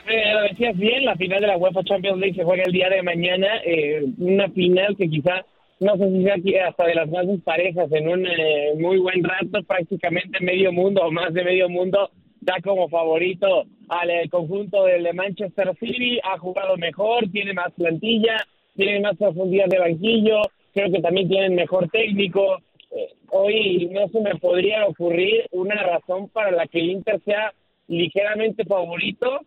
[0.08, 2.90] Eh, lo decías bien, la final de la UEFA Champions League se juega el día
[2.90, 5.46] de mañana, eh, una final que quizá,
[5.80, 9.24] no sé si sea aquí hasta de las más parejas en un eh, muy buen
[9.24, 12.10] rato, prácticamente medio mundo o más de medio mundo
[12.46, 18.38] da como favorito al eh, conjunto del Manchester City, ha jugado mejor, tiene más plantilla,
[18.76, 20.42] tiene más profundidad de banquillo,
[20.74, 22.60] creo que también tienen mejor técnico.
[22.92, 27.52] Eh, hoy no se me podría ocurrir una razón para la que el Inter sea
[27.88, 29.42] ligeramente favorito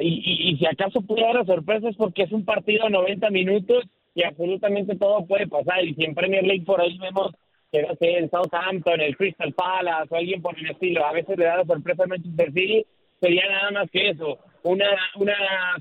[0.00, 4.22] y, si acaso puede dar a sorpresas porque es un partido a 90 minutos y
[4.22, 5.84] absolutamente todo puede pasar.
[5.84, 7.32] Y si en Premier League por ahí vemos
[7.70, 11.36] que no sé, el Southampton, el Crystal Palace o alguien por el estilo, a veces
[11.36, 12.86] le da la sorpresa a Manchester City,
[13.20, 15.34] sería nada más que eso, una, una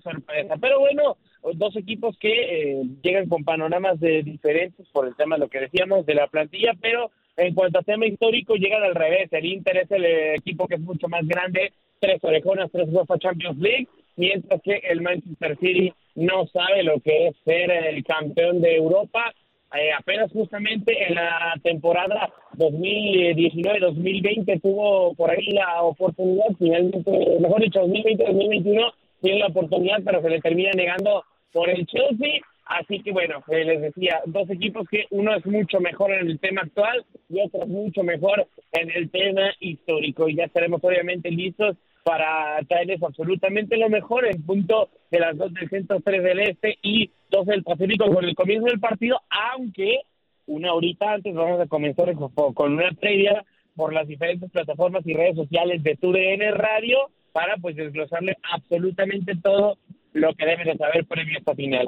[0.04, 0.56] sorpresa.
[0.60, 1.18] Pero bueno,
[1.54, 5.60] dos equipos que eh, llegan con panoramas de diferentes por el tema de lo que
[5.60, 9.32] decíamos de la plantilla, pero en cuanto a tema histórico llegan al revés.
[9.32, 13.18] El Inter es el eh, equipo que es mucho más grande, tres orejonas, tres UEFA
[13.18, 13.88] Champions League,
[14.18, 19.34] mientras que el Manchester City no sabe lo que es ser el campeón de Europa.
[19.74, 27.88] Eh, apenas justamente en la temporada 2019-2020 tuvo por ahí la oportunidad, finalmente, mejor dicho,
[27.88, 32.42] 2020-2021 tiene la oportunidad, pero se le termina negando por el Chelsea.
[32.66, 36.38] Así que bueno, eh, les decía, dos equipos que uno es mucho mejor en el
[36.40, 40.28] tema actual y otro es mucho mejor en el tema histórico.
[40.28, 45.54] Y ya estaremos obviamente listos para traerles absolutamente lo mejor en punto de las dos
[45.54, 50.02] del centro, tres del este y dos del Pacífico con el comienzo del partido, aunque
[50.46, 55.36] una horita antes vamos a comenzar con una previa por las diferentes plataformas y redes
[55.36, 59.78] sociales de TUDN Radio para pues desglosarle absolutamente todo
[60.14, 61.88] lo que deben de saber previo a esta final.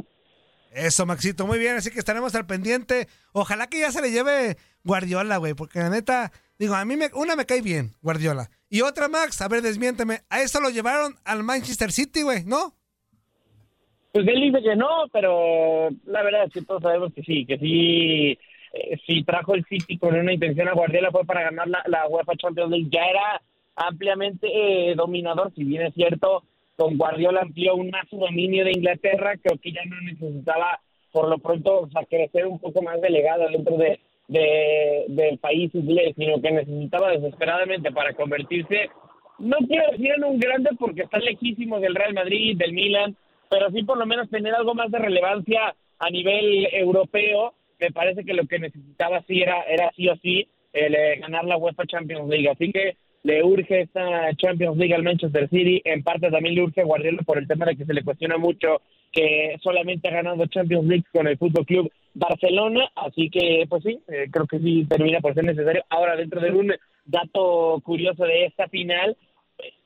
[0.71, 3.07] Eso, Maxito, muy bien, así que estaremos al pendiente.
[3.31, 7.09] Ojalá que ya se le lleve Guardiola, güey, porque la neta, digo, a mí me,
[7.13, 8.49] una me cae bien, Guardiola.
[8.69, 12.73] Y otra, Max, a ver, desmiénteme, a eso lo llevaron al Manchester City, güey, ¿no?
[14.11, 17.57] Pues él dice que no, pero la verdad es que todos sabemos que sí, que
[17.57, 18.37] sí
[18.73, 22.07] eh, si trajo el City con una intención a Guardiola fue para ganar la, la
[22.07, 22.89] UEFA Champions League.
[22.89, 23.41] Ya era
[23.75, 26.43] ampliamente eh, dominador, si bien es cierto,
[26.75, 30.79] con Guardiola amplió un más dominio de Inglaterra, creo que ya no necesitaba
[31.11, 35.73] por lo pronto o sea, crecer un poco más delegado dentro de, de- del país
[35.75, 38.89] inglés, sino que necesitaba desesperadamente para convertirse,
[39.39, 43.15] no quiero decir en un grande porque está lejísimo del Real Madrid, del Milan,
[43.49, 47.53] pero sí por lo menos tener algo más de relevancia a nivel europeo.
[47.79, 51.57] Me parece que lo que necesitaba sí era, era sí o sí eh, ganar la
[51.57, 52.49] UEFA Champions League.
[52.49, 55.81] Así que le urge esta Champions League al Manchester City.
[55.83, 58.37] En parte también le urge a Guardiola por el tema de que se le cuestiona
[58.37, 58.81] mucho
[59.15, 62.89] que solamente ha ganado Champions League con el Fútbol Club Barcelona.
[62.95, 65.83] Así que, pues sí, eh, creo que sí termina por ser necesario.
[65.89, 66.73] Ahora, dentro de un
[67.05, 69.15] dato curioso de esta final,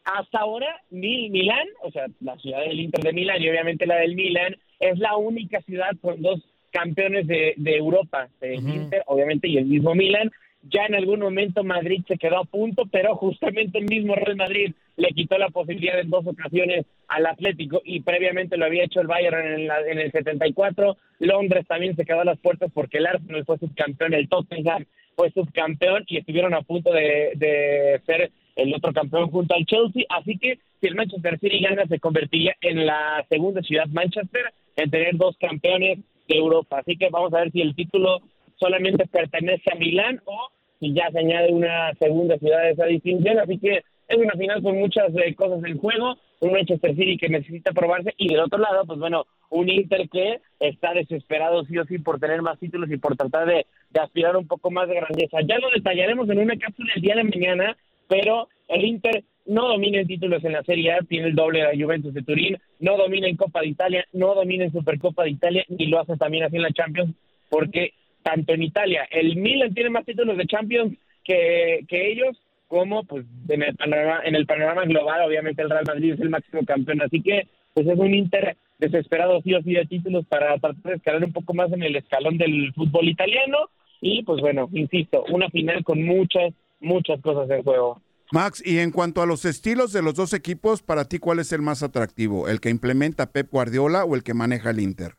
[0.03, 3.97] hasta ahora Mil- Milán, o sea, la ciudad del Inter de Milán y obviamente la
[3.97, 9.47] del Milán, es la única ciudad con dos campeones de, de Europa, el Inter, obviamente,
[9.47, 10.31] y el mismo Milán.
[10.63, 14.73] Ya en algún momento Madrid se quedó a punto, pero justamente el mismo Real Madrid
[14.97, 19.07] le quitó la posibilidad en dos ocasiones al Atlético y previamente lo había hecho el
[19.07, 20.97] Bayern en, la- en el 74.
[21.19, 24.85] Londres también se quedó a las puertas porque el Arsenal fue subcampeón, el Tottenham
[25.15, 30.03] fue subcampeón y estuvieron a punto de, de ser el otro campeón junto al Chelsea.
[30.09, 34.43] Así que si el Manchester City gana, se convertiría en la segunda ciudad Manchester
[34.75, 36.79] en tener dos campeones de Europa.
[36.79, 38.19] Así que vamos a ver si el título
[38.59, 40.49] solamente pertenece a Milán o
[40.79, 43.39] si ya se añade una segunda ciudad de esa distinción.
[43.39, 46.17] Así que es una final con muchas eh, cosas en juego.
[46.39, 50.39] Un Manchester City que necesita probarse y del otro lado, pues bueno, un Inter que
[50.59, 53.65] está desesperado sí o sí por tener más títulos y por tratar de,
[53.99, 55.39] aspirar un poco más de grandeza.
[55.41, 59.99] Ya lo detallaremos en una cápsula el día de mañana, pero el Inter no domina
[59.99, 62.97] en títulos en la Serie A, tiene el doble de la Juventus de Turín, no
[62.97, 66.43] domina en Copa de Italia, no domina en Supercopa de Italia, ni lo hace también
[66.43, 67.15] así en la Champions,
[67.49, 67.93] porque
[68.23, 73.25] tanto en Italia, el Milan tiene más títulos de Champions que, que ellos, como pues
[73.47, 77.01] en el, panorama, en el panorama global, obviamente el Real Madrid es el máximo campeón,
[77.01, 80.95] así que pues es un Inter desesperado sí o sí de títulos para tratar de
[80.95, 83.69] escalar un poco más en el escalón del fútbol italiano
[84.01, 88.01] y pues bueno, insisto, una final con muchas, muchas cosas en juego.
[88.31, 91.51] Max, y en cuanto a los estilos de los dos equipos, para ti, ¿cuál es
[91.51, 92.47] el más atractivo?
[92.47, 95.13] ¿El que implementa Pep Guardiola o el que maneja el Inter?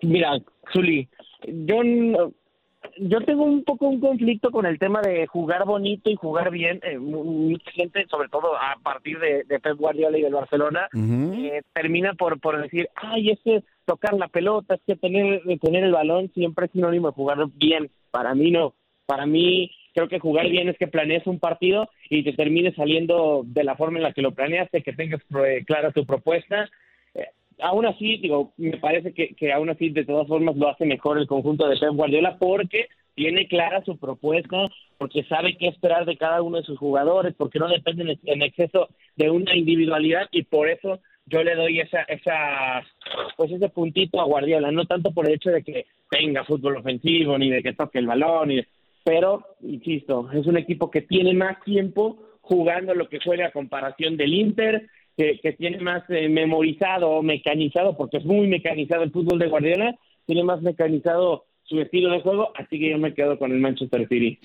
[0.00, 0.38] Mira,
[0.72, 1.08] Zuli,
[1.46, 2.32] yo no-
[2.98, 6.80] yo tengo un poco un conflicto con el tema de jugar bonito y jugar bien.
[6.82, 10.88] Eh, mu- mucha gente, sobre todo a partir de, de Pep Guardiola y del Barcelona,
[11.46, 15.84] eh, termina por, por decir, ay, es que tocar la pelota, es que tener, tener
[15.84, 17.88] el balón siempre es sinónimo de jugar bien.
[18.10, 18.74] Para mí no.
[19.06, 23.42] Para mí creo que jugar bien es que planees un partido y te termine saliendo
[23.44, 26.68] de la forma en la que lo planeaste, que tengas eh, clara tu propuesta.
[27.60, 31.18] Aún así, digo, me parece que, que aún así de todas formas lo hace mejor
[31.18, 34.64] el conjunto de Pep Guardiola porque tiene clara su propuesta,
[34.98, 38.42] porque sabe qué esperar de cada uno de sus jugadores, porque no depende en- en
[38.42, 42.82] exceso de una individualidad y por eso yo le doy esa, esa,
[43.36, 47.36] pues ese puntito a Guardiola, no tanto por el hecho de que tenga fútbol ofensivo
[47.38, 48.66] ni de que toque el balón, ni de-
[49.04, 54.16] pero insisto, es un equipo que tiene más tiempo jugando lo que juega a comparación
[54.16, 59.10] del Inter, que, que tiene más eh, memorizado o mecanizado, porque es muy mecanizado el
[59.10, 59.94] fútbol de Guardiola,
[60.26, 64.06] tiene más mecanizado su estilo de juego, así que yo me quedo con el Manchester
[64.08, 64.38] City.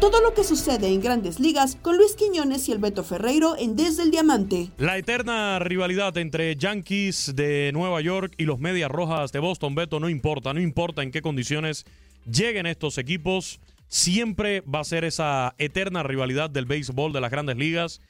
[0.00, 3.76] Todo lo que sucede en grandes ligas con Luis Quiñones y el Beto Ferreiro en
[3.76, 4.68] Desde el Diamante.
[4.78, 10.00] La eterna rivalidad entre Yankees de Nueva York y los Medias Rojas de Boston, Beto,
[10.00, 11.84] no importa, no importa en qué condiciones
[12.24, 13.60] lleguen estos equipos,
[13.90, 18.00] siempre va a ser esa eterna rivalidad del béisbol de las grandes ligas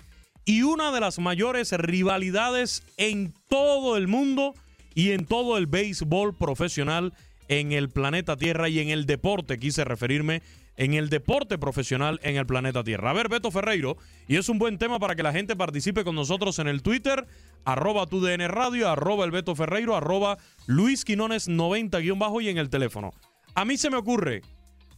[0.44, 4.54] y una de las mayores rivalidades en todo el mundo
[4.94, 7.14] y en todo el béisbol profesional
[7.48, 10.42] en el planeta Tierra y en el deporte, quise referirme,
[10.76, 13.10] en el deporte profesional en el planeta Tierra.
[13.10, 13.96] A ver, Beto Ferreiro,
[14.28, 17.26] y es un buen tema para que la gente participe con nosotros en el Twitter,
[17.64, 22.48] arroba tu DN Radio, arroba el Beto Ferreiro, arroba Luis Quinones 90 guion bajo y
[22.48, 23.12] en el teléfono.
[23.54, 24.42] A mí se me ocurre,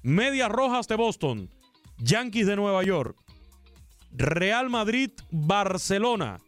[0.02, 1.48] Medias Rojas de Boston,
[1.98, 3.16] Yankees de Nueva York,
[4.10, 6.40] Real Madrid, Barcelona,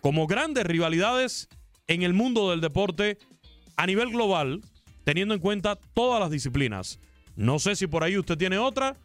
[0.00, 1.48] como grandes rivalidades
[1.86, 3.18] en el mundo del deporte
[3.76, 4.62] a nivel global,
[5.04, 6.98] teniendo en cuenta todas las disciplinas.
[7.36, 8.96] No sé si por ahí usted tiene otra.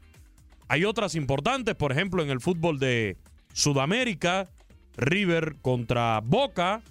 [0.68, 3.18] Hay otras importantes, por ejemplo, en el fútbol de
[3.54, 4.50] Sudamérica,
[4.98, 6.82] River contra Boca.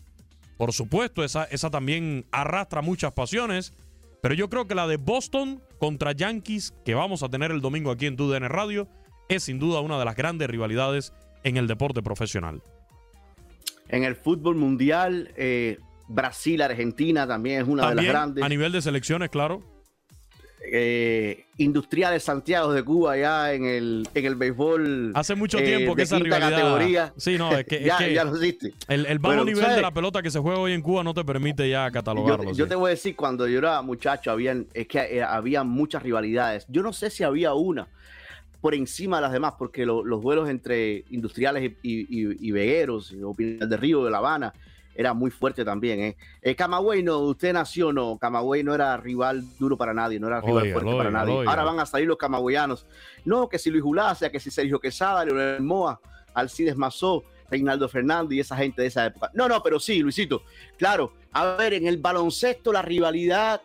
[0.57, 3.73] Por supuesto, esa, esa también arrastra muchas pasiones.
[4.23, 7.91] Pero yo creo que la de Boston contra Yankees, que vamos a tener el domingo
[7.91, 8.89] aquí en TUDN Radio,
[9.29, 11.13] es sin duda una de las grandes rivalidades
[11.43, 12.63] en el deporte profesional.
[13.89, 18.45] En el fútbol mundial, eh, Brasil, Argentina también es una de las grandes.
[18.45, 19.61] a nivel de selecciones, claro.
[20.65, 25.13] Eh, Industriales Santiago de Cuba ya en el, en el béisbol.
[25.15, 26.51] Hace mucho eh, tiempo que de esa rivalidad.
[26.51, 27.13] categoría.
[27.17, 28.73] Sí, no, es que, es ya, que ya lo existe.
[28.89, 29.77] el, el bajo nivel ¿sabes?
[29.77, 32.53] de la pelota que se juega hoy en Cuba no te permite ya catalogarlo.
[32.53, 36.03] Yo, te voy a decir, cuando yo era muchacho, habían, es que eh, había muchas
[36.03, 36.65] rivalidades.
[36.69, 37.87] Yo no sé si había una
[38.61, 42.01] por encima de las demás, porque lo- los duelos entre industriales y, y,
[42.31, 44.55] y- y vegueros, o Pinal del Río, de La Habana,
[44.95, 46.01] era muy fuerte también.
[46.01, 46.17] ¿eh?
[46.43, 50.41] Eh, Camagüey, no, usted nació, no, Camagüey no era rival duro para nadie, no era
[50.41, 51.35] rival Oiga, fuerte para nadie.
[51.35, 51.51] oiga.
[51.51, 52.87] Ahora van a salir los camagüeyanos.
[53.25, 56.01] No, que si Luis Julacia, que si Sergio Quesada, Leonel Moa,
[56.35, 59.31] Alcides Mazó, Reinaldo Fernández y esa gente de esa época.
[59.35, 60.43] No, no, pero sí, Luisito.
[60.79, 63.61] Claro, a ver, en el baloncesto la rivalidad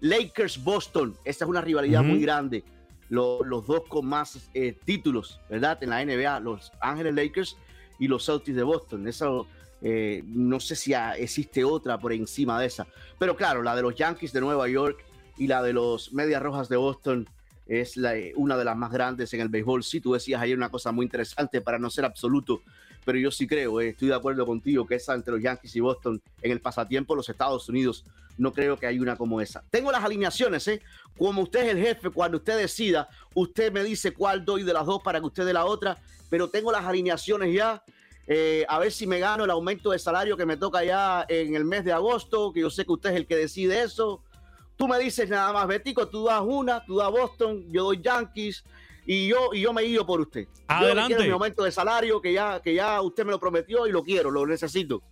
[0.00, 2.62] Lakers-Boston, esa es una rivalidad muy grande.
[3.08, 5.78] Lo- los dos con más eh, títulos, ¿verdad?
[5.82, 7.56] En la NBA, los Ángeles Lakers
[7.98, 9.06] y los Celtics de Boston.
[9.08, 9.46] Eso,
[9.86, 12.86] eh, no sé si existe otra por encima de esa.
[13.18, 15.04] Pero claro, la de los Yankees de Nueva York
[15.36, 17.28] y la de los Medias Rojas de Boston
[17.66, 19.84] es eh, una de las más grandes en el béisbol.
[19.84, 22.62] Sí, tú decías ayer una cosa muy interesante para no ser absoluto,
[23.04, 25.80] pero yo sí creo, eh, estoy de acuerdo contigo que esa entre los Yankees y
[25.80, 28.06] Boston en el pasatiempo de los Estados Unidos,
[28.38, 29.62] no creo que hay una como esa.
[29.70, 30.80] Tengo las alineaciones, ¿eh?
[31.18, 34.86] Como usted es el jefe, cuando usted decida, usted me dice cuál doy de las
[34.86, 35.98] dos para que usted dé la otra,
[36.30, 37.84] pero tengo las alineaciones ya.
[38.26, 41.54] Eh, a ver si me gano el aumento de salario que me toca ya en
[41.54, 44.22] el mes de agosto, que yo sé que usted es el que decide eso.
[44.76, 48.64] Tú me dices nada más, Betico, tú das una, tú das Boston, yo doy Yankees
[49.06, 50.44] y yo, y yo me guío por usted.
[50.46, 51.08] Yo Adelante.
[51.14, 54.02] quiero mi aumento de salario que ya, que ya usted me lo prometió y lo
[54.02, 55.02] quiero, lo necesito.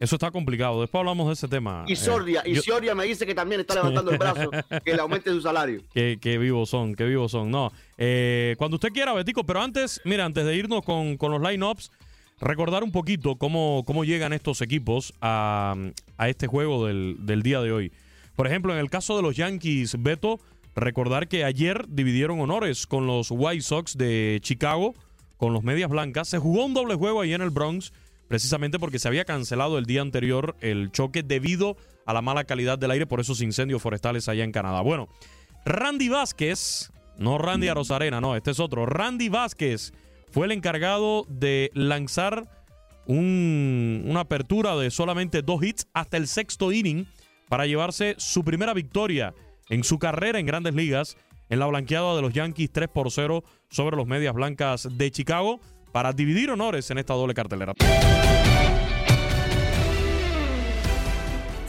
[0.00, 0.80] Eso está complicado.
[0.80, 1.84] Después hablamos de ese tema.
[1.86, 4.50] Y Eh, Sordia, y yo- me dice que también está levantando el brazo,
[4.84, 5.82] que le aumente su salario.
[5.94, 7.50] Qué, qué vivos son, qué vivos son.
[7.50, 11.40] No, eh, cuando usted quiera, Betico, pero antes, mira, antes de irnos con, con los
[11.40, 11.92] lineups,
[12.40, 15.74] recordar un poquito cómo, cómo llegan estos equipos a,
[16.16, 17.92] a este juego del, del día de hoy.
[18.36, 20.40] Por ejemplo, en el caso de los Yankees, Beto,
[20.74, 24.94] recordar que ayer dividieron honores con los White Sox de Chicago,
[25.36, 26.28] con los Medias Blancas.
[26.28, 27.92] Se jugó un doble juego ahí en el Bronx,
[28.28, 31.76] precisamente porque se había cancelado el día anterior el choque debido
[32.06, 34.80] a la mala calidad del aire por esos incendios forestales allá en Canadá.
[34.80, 35.08] Bueno,
[35.64, 38.84] Randy Vázquez, no Randy Arozarena, no, este es otro.
[38.84, 39.92] Randy Vázquez
[40.34, 42.48] fue el encargado de lanzar
[43.06, 47.06] un- una apertura de solamente dos hits hasta el sexto inning
[47.48, 49.32] para llevarse su primera victoria
[49.68, 51.16] en su carrera en grandes ligas
[51.50, 55.60] en la blanqueada de los Yankees 3 por 0 sobre los Medias Blancas de Chicago
[55.92, 57.72] para dividir honores en esta doble cartelera.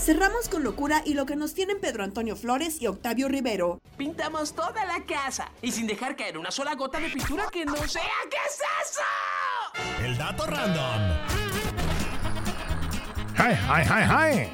[0.05, 3.81] Cerramos con locura y lo que nos tienen Pedro Antonio Flores y Octavio Rivero.
[3.97, 7.75] Pintamos toda la casa y sin dejar caer una sola gota de pintura que no
[7.75, 8.03] sea.
[8.29, 10.05] ¿Qué es eso?
[10.05, 11.01] El dato random.
[13.35, 14.49] ¡Ay, ay, ay, ay!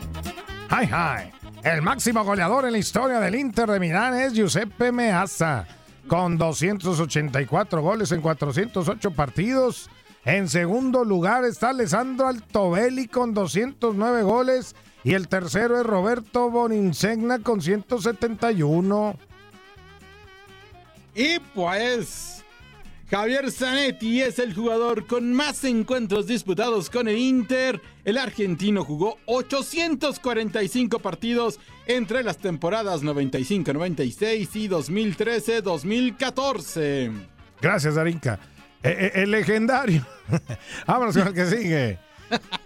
[0.70, 1.32] ¡Ay, ay!
[1.64, 5.68] El máximo goleador en la historia del Inter de Milán es Giuseppe Meazza,
[6.08, 9.89] con 284 goles en 408 partidos.
[10.24, 14.76] En segundo lugar está Alessandro Altobelli con 209 goles.
[15.04, 19.16] Y el tercero es Roberto Boninsegna con 171.
[21.16, 22.43] Y pues,
[23.10, 27.82] Javier Zanetti es el jugador con más encuentros disputados con el Inter.
[28.06, 37.12] El argentino jugó 845 partidos entre las temporadas 95-96 y 2013-2014.
[37.60, 38.39] Gracias, Darinka.
[38.84, 40.08] Eh, eh, el legendario.
[40.88, 41.99] Vámonos con el que sigue.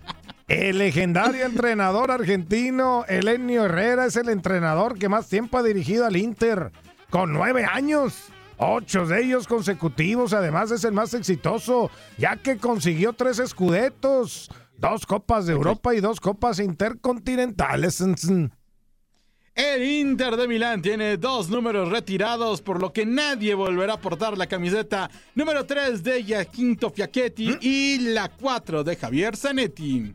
[0.47, 6.15] El legendario entrenador argentino Elenio Herrera es el entrenador que más tiempo ha dirigido al
[6.15, 6.71] Inter,
[7.09, 8.27] con nueve años.
[8.57, 11.89] Ocho de ellos consecutivos, además es el más exitoso,
[12.19, 18.03] ya que consiguió tres escudetos, dos copas de Europa y dos copas intercontinentales.
[19.55, 24.37] El Inter de Milán tiene dos números retirados, por lo que nadie volverá a portar
[24.37, 30.13] la camiseta número 3 de Giaquinto Fiacchetti y la 4 de Javier Zanetti.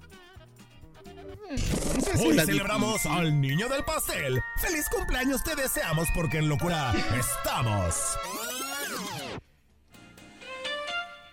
[1.51, 4.41] Hoy celebramos al niño del pastel.
[4.59, 8.17] ¡Feliz cumpleaños te deseamos porque en locura estamos!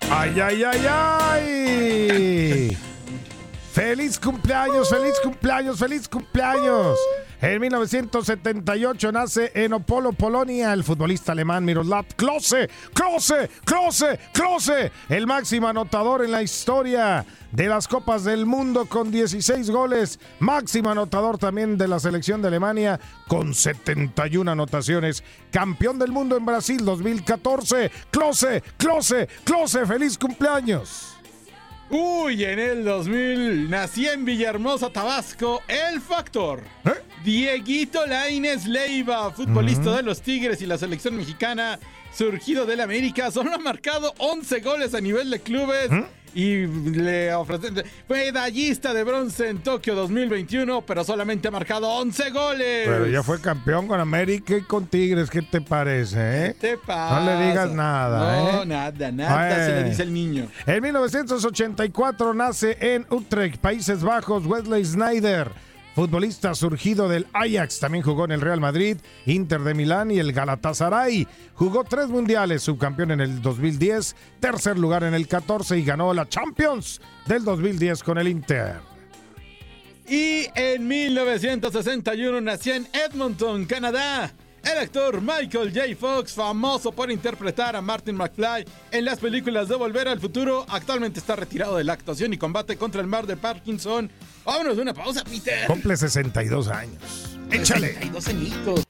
[0.10, 2.78] ¡Ay, ay, ay, ay!
[3.74, 6.98] ¡Feliz cumpleaños, feliz cumpleaños, feliz cumpleaños!
[7.40, 15.28] En 1978 nace en Opolo, Polonia, el futbolista alemán Miroslav Klose, Klose, Klose, Klose, el
[15.28, 21.38] máximo anotador en la historia de las Copas del Mundo con 16 goles, máximo anotador
[21.38, 27.92] también de la selección de Alemania con 71 anotaciones, campeón del mundo en Brasil 2014,
[28.10, 31.17] Klose, Klose, Klose, feliz cumpleaños.
[31.90, 36.62] Uy, en el 2000 nací en Villahermosa, Tabasco, el factor.
[37.24, 41.80] Dieguito Laines Leiva, futbolista de los Tigres y la selección mexicana,
[42.14, 45.90] surgido del América, solo ha marcado 11 goles a nivel de clubes.
[46.34, 47.84] Y le ofrecen.
[48.08, 52.88] Medallista de bronce en Tokio 2021, pero solamente ha marcado 11 goles.
[52.88, 56.56] Pero ya fue campeón con América y con Tigres, ¿qué te parece, eh?
[56.60, 57.20] ¿Qué te pasa?
[57.20, 58.66] No le digas nada, No, ¿eh?
[58.66, 60.48] nada, nada, se le dice el niño.
[60.66, 65.52] En 1984 nace en Utrecht, Países Bajos, Wesley Snyder,
[65.98, 67.80] futbolista surgido del Ajax.
[67.80, 71.28] También jugó en el Real Madrid, Inter de Milán y el Galatasaray.
[71.56, 76.30] Jugó tres mundiales, subcampeón en el 2010, tercer lugar en el 14 y ganó la
[76.30, 78.76] Champions del 2010 con el Inter.
[80.08, 84.32] Y en 1961 nació en Edmonton, Canadá.
[84.64, 85.96] El actor Michael J.
[86.00, 91.20] Fox, famoso por interpretar a Martin McFly en las películas de Volver al Futuro, actualmente
[91.20, 94.12] está retirado de la actuación y combate contra el mar de Parkinson.
[94.44, 95.68] Vámonos, una pausa, Peter.
[95.68, 97.38] Cumple 62 años.
[97.52, 97.94] Échale.
[97.94, 98.84] 62 añitos.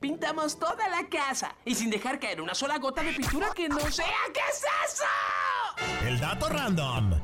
[0.00, 3.80] Pintamos toda la casa y sin dejar caer una sola gota de pintura que no
[3.90, 4.06] sea.
[4.32, 6.06] ¿Qué es eso?
[6.06, 7.14] El dato random.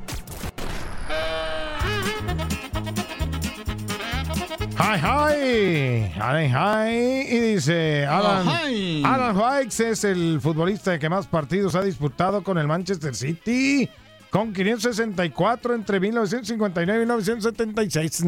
[4.77, 6.11] Hi, hi.
[6.15, 7.27] Hi, hi.
[7.29, 9.03] Y dice Alan, Oh, hi.
[9.05, 13.89] Alan Hikes es el futbolista que más partidos ha disputado con el Manchester City.
[14.29, 18.23] Con 564 entre 1959 y 1976.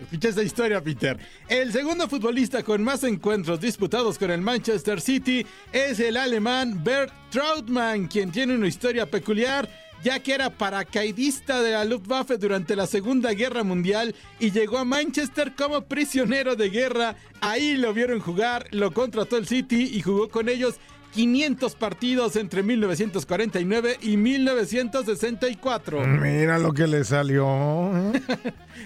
[0.00, 1.16] Escucha esta historia, Peter.
[1.48, 7.12] El segundo futbolista con más encuentros disputados con el Manchester City es el alemán Bert
[7.30, 9.68] Trautmann, quien tiene una historia peculiar,
[10.04, 14.84] ya que era paracaidista de la Luftwaffe durante la Segunda Guerra Mundial y llegó a
[14.84, 17.16] Manchester como prisionero de guerra.
[17.40, 20.78] Ahí lo vieron jugar, lo contrató el City y jugó con ellos
[21.14, 26.06] 500 partidos entre 1949 y 1964.
[26.06, 27.46] Mira lo que le salió.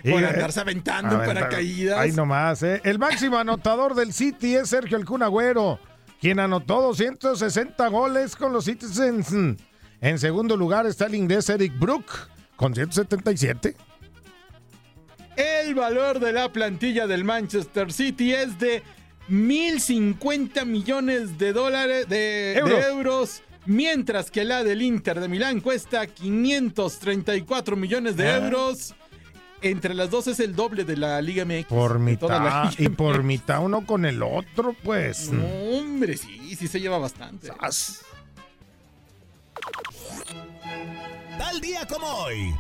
[0.05, 1.99] Por Y, andarse aventando en paracaídas.
[1.99, 2.81] Ahí nomás, ¿eh?
[2.85, 5.81] El máximo anotador del City es Sergio El Kun Agüero,
[6.21, 9.35] quien anotó 260 goles con los Citizens.
[10.01, 12.05] En segundo lugar está el inglés Eric Brook,
[12.57, 13.75] con 177.
[15.37, 18.83] El valor de la plantilla del Manchester City es de
[19.29, 23.43] 1.050 millones de dólares de, de Euros.
[23.67, 28.37] Mientras que la del Inter de Milán cuesta 534 millones de Ah.
[28.39, 28.95] euros.
[29.61, 31.65] Entre las dos es el doble de la Liga MX.
[31.67, 35.31] Por mitad, y por mitad uno con el otro, pues.
[35.33, 37.51] No, hombre, sí, sí se lleva bastante.
[41.39, 42.55] Tal día como hoy.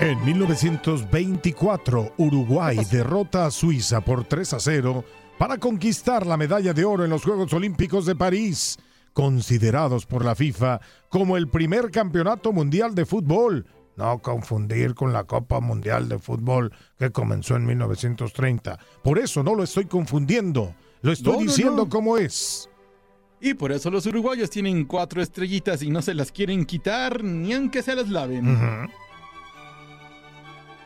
[0.00, 5.04] En 1924, Uruguay derrota a Suiza por 3 a 0
[5.38, 8.76] para conquistar la medalla de oro en los Juegos Olímpicos de París,
[9.12, 13.66] considerados por la FIFA como el primer campeonato mundial de fútbol.
[13.96, 18.78] No confundir con la Copa Mundial de Fútbol que comenzó en 1930.
[19.02, 20.74] Por eso no lo estoy confundiendo.
[21.02, 21.88] Lo estoy No, diciendo no.
[21.88, 22.68] como es.
[23.40, 27.52] Y por eso los uruguayos tienen cuatro estrellitas y no se las quieren quitar ni
[27.52, 28.88] aunque se las laven.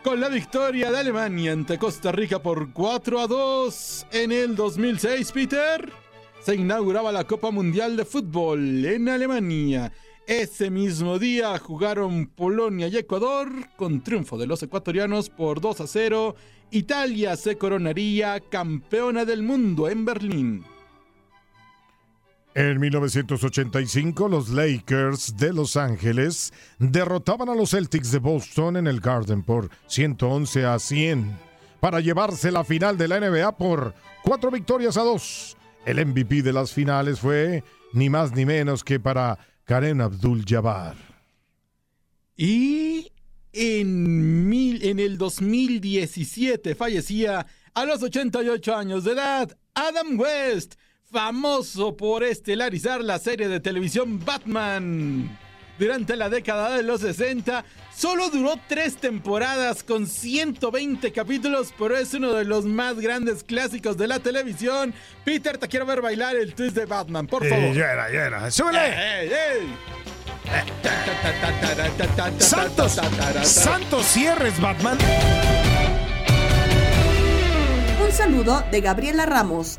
[0.03, 5.33] Con la victoria de Alemania ante Costa Rica por 4 a 2 en el 2006,
[5.33, 5.93] Peter,
[6.41, 9.93] se inauguraba la Copa Mundial de Fútbol en Alemania.
[10.29, 15.87] Ese mismo día jugaron Polonia y Ecuador con triunfo de los ecuatorianos por 2 a
[15.87, 16.37] 0.
[16.71, 20.65] Italia se coronaría campeona del mundo en Berlín.
[22.55, 29.01] En 1985, los Lakers de Los Ángeles derrotaban a los Celtics de Boston en el
[29.01, 31.39] Garden por 111 a 100
[31.81, 35.57] para llevarse la final de la NBA por cuatro victorias a dos.
[35.87, 37.65] El MVP de las finales fue
[37.95, 39.39] ni más ni menos que para
[39.69, 40.97] Karen Abdul-Jabbar.
[42.35, 43.13] Y
[43.53, 51.95] en, mil, en el 2017 fallecía a los 88 años de edad Adam West, famoso
[51.99, 55.39] por estelarizar la serie de televisión Batman.
[55.79, 57.65] Durante la década de los 60,
[57.97, 63.97] solo duró tres temporadas con 120 capítulos, pero es uno de los más grandes clásicos
[63.97, 64.93] de la televisión.
[65.25, 67.75] Peter, te quiero ver bailar el twist de Batman, por Eh, favor.
[67.77, 68.51] ya era, ya era.
[68.51, 69.31] ¡Súbele!
[72.39, 72.99] ¡Santos!
[73.43, 74.97] ¡Santos cierres, Batman!
[78.05, 79.79] Un saludo de Gabriela Ramos.